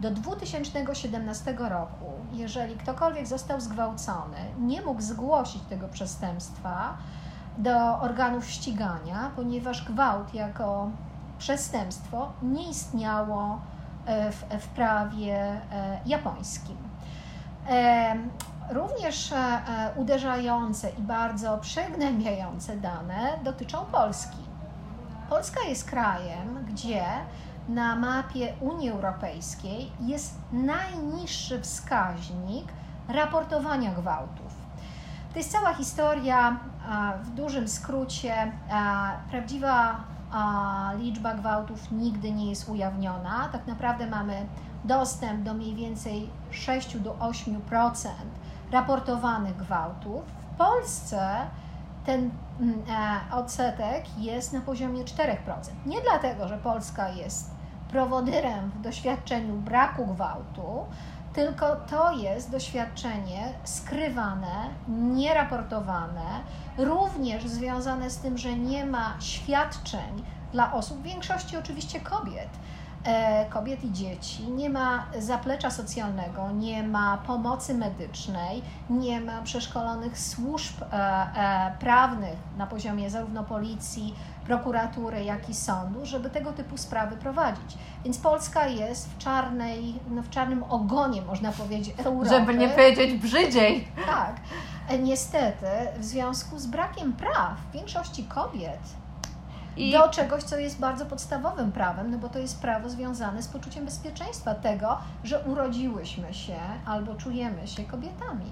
Do 0.00 0.10
2017 0.10 1.54
roku, 1.58 2.12
jeżeli 2.32 2.76
ktokolwiek 2.76 3.26
został 3.26 3.60
zgwałcony, 3.60 4.36
nie 4.58 4.82
mógł 4.82 5.00
zgłosić 5.00 5.62
tego 5.62 5.88
przestępstwa 5.88 6.96
do 7.58 7.98
organów 8.00 8.46
ścigania, 8.46 9.30
ponieważ 9.36 9.84
gwałt 9.84 10.34
jako 10.34 10.90
przestępstwo 11.38 12.32
nie 12.42 12.70
istniało 12.70 13.60
e, 14.06 14.32
w, 14.32 14.44
w 14.60 14.68
prawie 14.68 15.36
e, 15.36 16.00
japońskim. 16.06 16.76
E, 17.68 18.16
Również 18.70 19.34
uderzające 19.96 20.90
i 20.90 21.02
bardzo 21.02 21.58
przygnębiające 21.58 22.76
dane 22.76 23.38
dotyczą 23.44 23.78
Polski. 23.92 24.38
Polska 25.30 25.60
jest 25.68 25.90
krajem, 25.90 26.66
gdzie 26.68 27.04
na 27.74 27.96
mapie 27.96 28.54
Unii 28.60 28.90
Europejskiej 28.90 29.92
jest 30.00 30.38
najniższy 30.52 31.60
wskaźnik 31.60 32.64
raportowania 33.08 33.94
gwałtów. 33.94 34.54
To 35.32 35.38
jest 35.38 35.52
cała 35.52 35.74
historia, 35.74 36.60
w 37.22 37.30
dużym 37.30 37.68
skrócie. 37.68 38.52
Prawdziwa 39.30 39.96
liczba 40.98 41.34
gwałtów 41.34 41.92
nigdy 41.92 42.32
nie 42.32 42.50
jest 42.50 42.68
ujawniona. 42.68 43.48
Tak 43.52 43.66
naprawdę 43.66 44.06
mamy 44.06 44.46
dostęp 44.84 45.42
do 45.42 45.54
mniej 45.54 45.74
więcej 45.74 46.30
6 46.50 46.98
do 46.98 47.14
8% 47.14 48.08
raportowanych 48.72 49.56
gwałtów. 49.56 50.22
W 50.22 50.56
Polsce 50.56 51.36
ten 52.06 52.30
mm, 52.60 52.82
e, 53.30 53.34
odsetek 53.36 54.04
jest 54.18 54.52
na 54.52 54.60
poziomie 54.60 55.04
4%. 55.04 55.36
Nie 55.86 56.00
dlatego, 56.00 56.48
że 56.48 56.58
Polska 56.58 57.08
jest 57.08 57.59
prowodyrem 57.92 58.70
w 58.70 58.80
doświadczeniu 58.80 59.54
braku 59.54 60.06
gwałtu, 60.06 60.86
tylko 61.32 61.76
to 61.76 62.12
jest 62.12 62.50
doświadczenie 62.50 63.52
skrywane, 63.64 64.70
nieraportowane, 64.88 66.40
również 66.78 67.46
związane 67.46 68.10
z 68.10 68.18
tym, 68.18 68.38
że 68.38 68.56
nie 68.56 68.86
ma 68.86 69.14
świadczeń 69.20 70.24
dla 70.52 70.72
osób, 70.72 70.98
w 70.98 71.02
większości 71.02 71.56
oczywiście 71.56 72.00
kobiet, 72.00 72.48
kobiet 73.50 73.84
i 73.84 73.92
dzieci, 73.92 74.50
nie 74.50 74.70
ma 74.70 75.06
zaplecza 75.18 75.70
socjalnego, 75.70 76.50
nie 76.50 76.82
ma 76.82 77.18
pomocy 77.26 77.74
medycznej, 77.74 78.62
nie 78.90 79.20
ma 79.20 79.42
przeszkolonych 79.42 80.18
służb 80.18 80.82
e, 80.82 80.86
e, 80.96 81.74
prawnych 81.80 82.36
na 82.58 82.66
poziomie 82.66 83.10
zarówno 83.10 83.44
policji, 83.44 84.14
prokuratury, 84.46 85.24
jak 85.24 85.48
i 85.48 85.54
sądu, 85.54 86.06
żeby 86.06 86.30
tego 86.30 86.52
typu 86.52 86.76
sprawy 86.76 87.16
prowadzić. 87.16 87.78
Więc 88.04 88.18
Polska 88.18 88.66
jest 88.66 89.08
w 89.08 89.18
czarnej, 89.18 89.94
no 90.10 90.22
w 90.22 90.30
czarnym 90.30 90.62
ogonie, 90.62 91.22
można 91.22 91.52
powiedzieć, 91.52 91.94
Europy. 91.98 92.28
Żeby 92.28 92.54
nie 92.54 92.68
powiedzieć 92.68 93.20
brzydziej. 93.20 93.88
Tak. 94.06 94.36
E, 94.88 94.98
Niestety, 94.98 95.66
w 95.98 96.04
związku 96.04 96.58
z 96.58 96.66
brakiem 96.66 97.12
praw 97.12 97.56
większości 97.72 98.24
kobiet 98.24 98.80
I 99.76 99.92
do 99.92 100.08
czegoś, 100.08 100.42
co 100.42 100.56
jest 100.56 100.80
bardzo 100.80 101.06
podstawowym 101.06 101.72
prawem, 101.72 102.10
no 102.10 102.18
bo 102.18 102.28
to 102.28 102.38
jest 102.38 102.62
prawo 102.62 102.88
związane 102.88 103.42
z 103.42 103.48
poczuciem 103.48 103.84
bezpieczeństwa 103.84 104.54
tego, 104.54 104.98
że 105.24 105.40
urodziłyśmy 105.40 106.34
się 106.34 106.56
albo 106.86 107.14
czujemy 107.14 107.66
się 107.66 107.84
kobietami. 107.84 108.46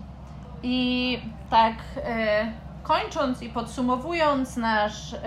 I 0.63 1.19
tak 1.51 1.75
e, 1.97 2.53
kończąc 2.83 3.43
i 3.43 3.49
podsumowując 3.49 4.57
nasz 4.57 5.15
e, 5.15 5.19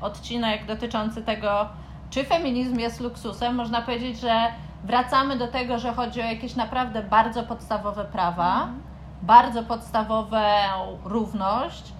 odcinek 0.00 0.66
dotyczący 0.66 1.22
tego, 1.22 1.68
czy 2.10 2.24
feminizm 2.24 2.78
jest 2.78 3.00
luksusem, 3.00 3.54
można 3.54 3.82
powiedzieć, 3.82 4.20
że 4.20 4.52
wracamy 4.84 5.36
do 5.38 5.48
tego, 5.48 5.78
że 5.78 5.92
chodzi 5.92 6.20
o 6.20 6.24
jakieś 6.24 6.54
naprawdę 6.56 7.02
bardzo 7.02 7.42
podstawowe 7.42 8.04
prawa, 8.04 8.68
bardzo 9.22 9.62
podstawową 9.62 10.38
równość 11.04 11.92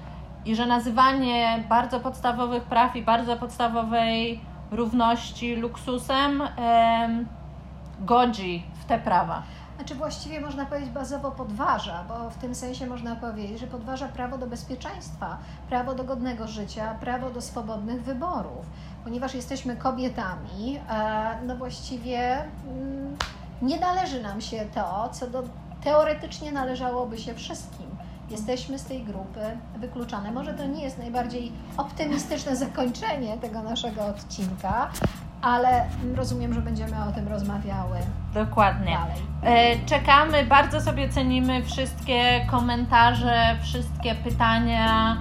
i 0.45 0.57
że 0.57 0.67
nazywanie 0.67 1.65
bardzo 1.69 2.01
podstawowych 2.01 2.63
praw 2.63 2.97
i 2.97 3.03
bardzo 3.03 3.37
podstawowej 3.37 4.41
równości 4.71 5.57
luksusem 5.57 6.43
em, 6.43 7.27
godzi 8.01 8.67
w 8.81 8.85
te 8.85 8.99
prawa. 8.99 9.43
Znaczy 9.77 9.95
właściwie 9.95 10.41
można 10.41 10.67
powiedzieć 10.67 10.91
bazowo 10.91 11.31
podważa, 11.31 12.05
bo 12.09 12.31
w 12.31 12.37
tym 12.37 12.55
sensie 12.55 12.87
można 12.87 13.17
powiedzieć, 13.17 13.61
że 13.61 13.67
podważa 13.67 14.09
prawo 14.09 14.39
do 14.39 14.47
bezpieczeństwa, 14.47 15.39
prawo 15.69 15.95
do 15.95 16.05
godnego 16.05 16.47
życia, 16.47 16.95
prawo 17.01 17.31
do 17.31 17.41
swobodnych 17.41 18.03
wyborów. 18.03 18.67
Ponieważ 19.05 19.35
jesteśmy 19.35 19.77
kobietami, 19.77 20.81
e, 20.91 21.39
no 21.47 21.57
właściwie 21.57 22.45
mm, 22.69 23.17
nie 23.63 23.81
należy 23.81 24.23
nam 24.23 24.41
się 24.41 24.65
to, 24.75 25.09
co 25.13 25.27
do, 25.27 25.43
teoretycznie 25.85 26.53
należałoby 26.53 27.19
się 27.19 27.35
wszystkim. 27.35 27.87
Jesteśmy 28.31 28.79
z 28.79 28.85
tej 28.85 29.05
grupy 29.05 29.41
wykluczane. 29.77 30.33
Może 30.33 30.55
to 30.55 30.67
nie 30.67 30.85
jest 30.85 30.99
najbardziej 30.99 31.53
optymistyczne 31.77 32.57
zakończenie 32.67 33.39
tego 33.39 33.63
naszego 33.63 34.07
odcinka, 34.07 34.91
ale 35.43 35.85
rozumiem, 36.15 36.55
że 36.55 36.61
będziemy 36.61 37.05
o 37.09 37.13
tym 37.13 37.29
rozmawiały. 37.29 37.99
Dokładnie. 38.35 38.99
Dalej. 39.43 39.77
E, 39.77 39.87
czekamy, 39.87 40.47
bardzo 40.47 40.81
sobie 40.81 41.09
cenimy 41.09 41.63
wszystkie 41.65 42.47
komentarze, 42.51 43.57
wszystkie 43.63 44.15
pytania 44.15 45.17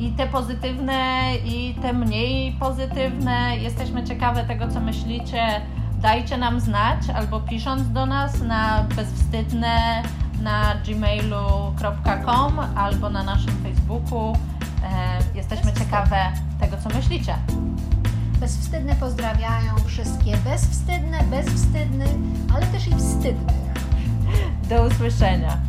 i 0.00 0.12
te 0.12 0.26
pozytywne, 0.26 1.22
i 1.44 1.74
te 1.82 1.92
mniej 1.92 2.52
pozytywne. 2.52 3.56
Jesteśmy 3.56 4.04
ciekawe 4.04 4.44
tego, 4.44 4.68
co 4.68 4.80
myślicie. 4.80 5.60
Dajcie 6.02 6.36
nam 6.36 6.60
znać 6.60 6.98
albo 7.14 7.40
pisząc 7.40 7.92
do 7.92 8.06
nas 8.06 8.42
na 8.42 8.86
bezwstydne 8.96 10.02
na 10.46 10.74
gmailu.com 10.86 12.60
albo 12.76 13.10
na 13.10 13.22
naszym 13.22 13.54
Facebooku. 13.62 14.36
E, 14.82 15.18
jesteśmy 15.34 15.72
ciekawe 15.72 16.32
tego, 16.60 16.76
co 16.76 16.88
myślicie. 16.96 17.36
Bezwstydne 18.40 18.94
pozdrawiają 18.94 19.74
wszystkie 19.86 20.36
bezwstydne, 20.36 21.22
bezwstydnych, 21.30 22.10
ale 22.54 22.66
też 22.66 22.88
i 22.88 22.94
wstydnych. 22.94 23.56
Do 24.68 24.86
usłyszenia. 24.86 25.65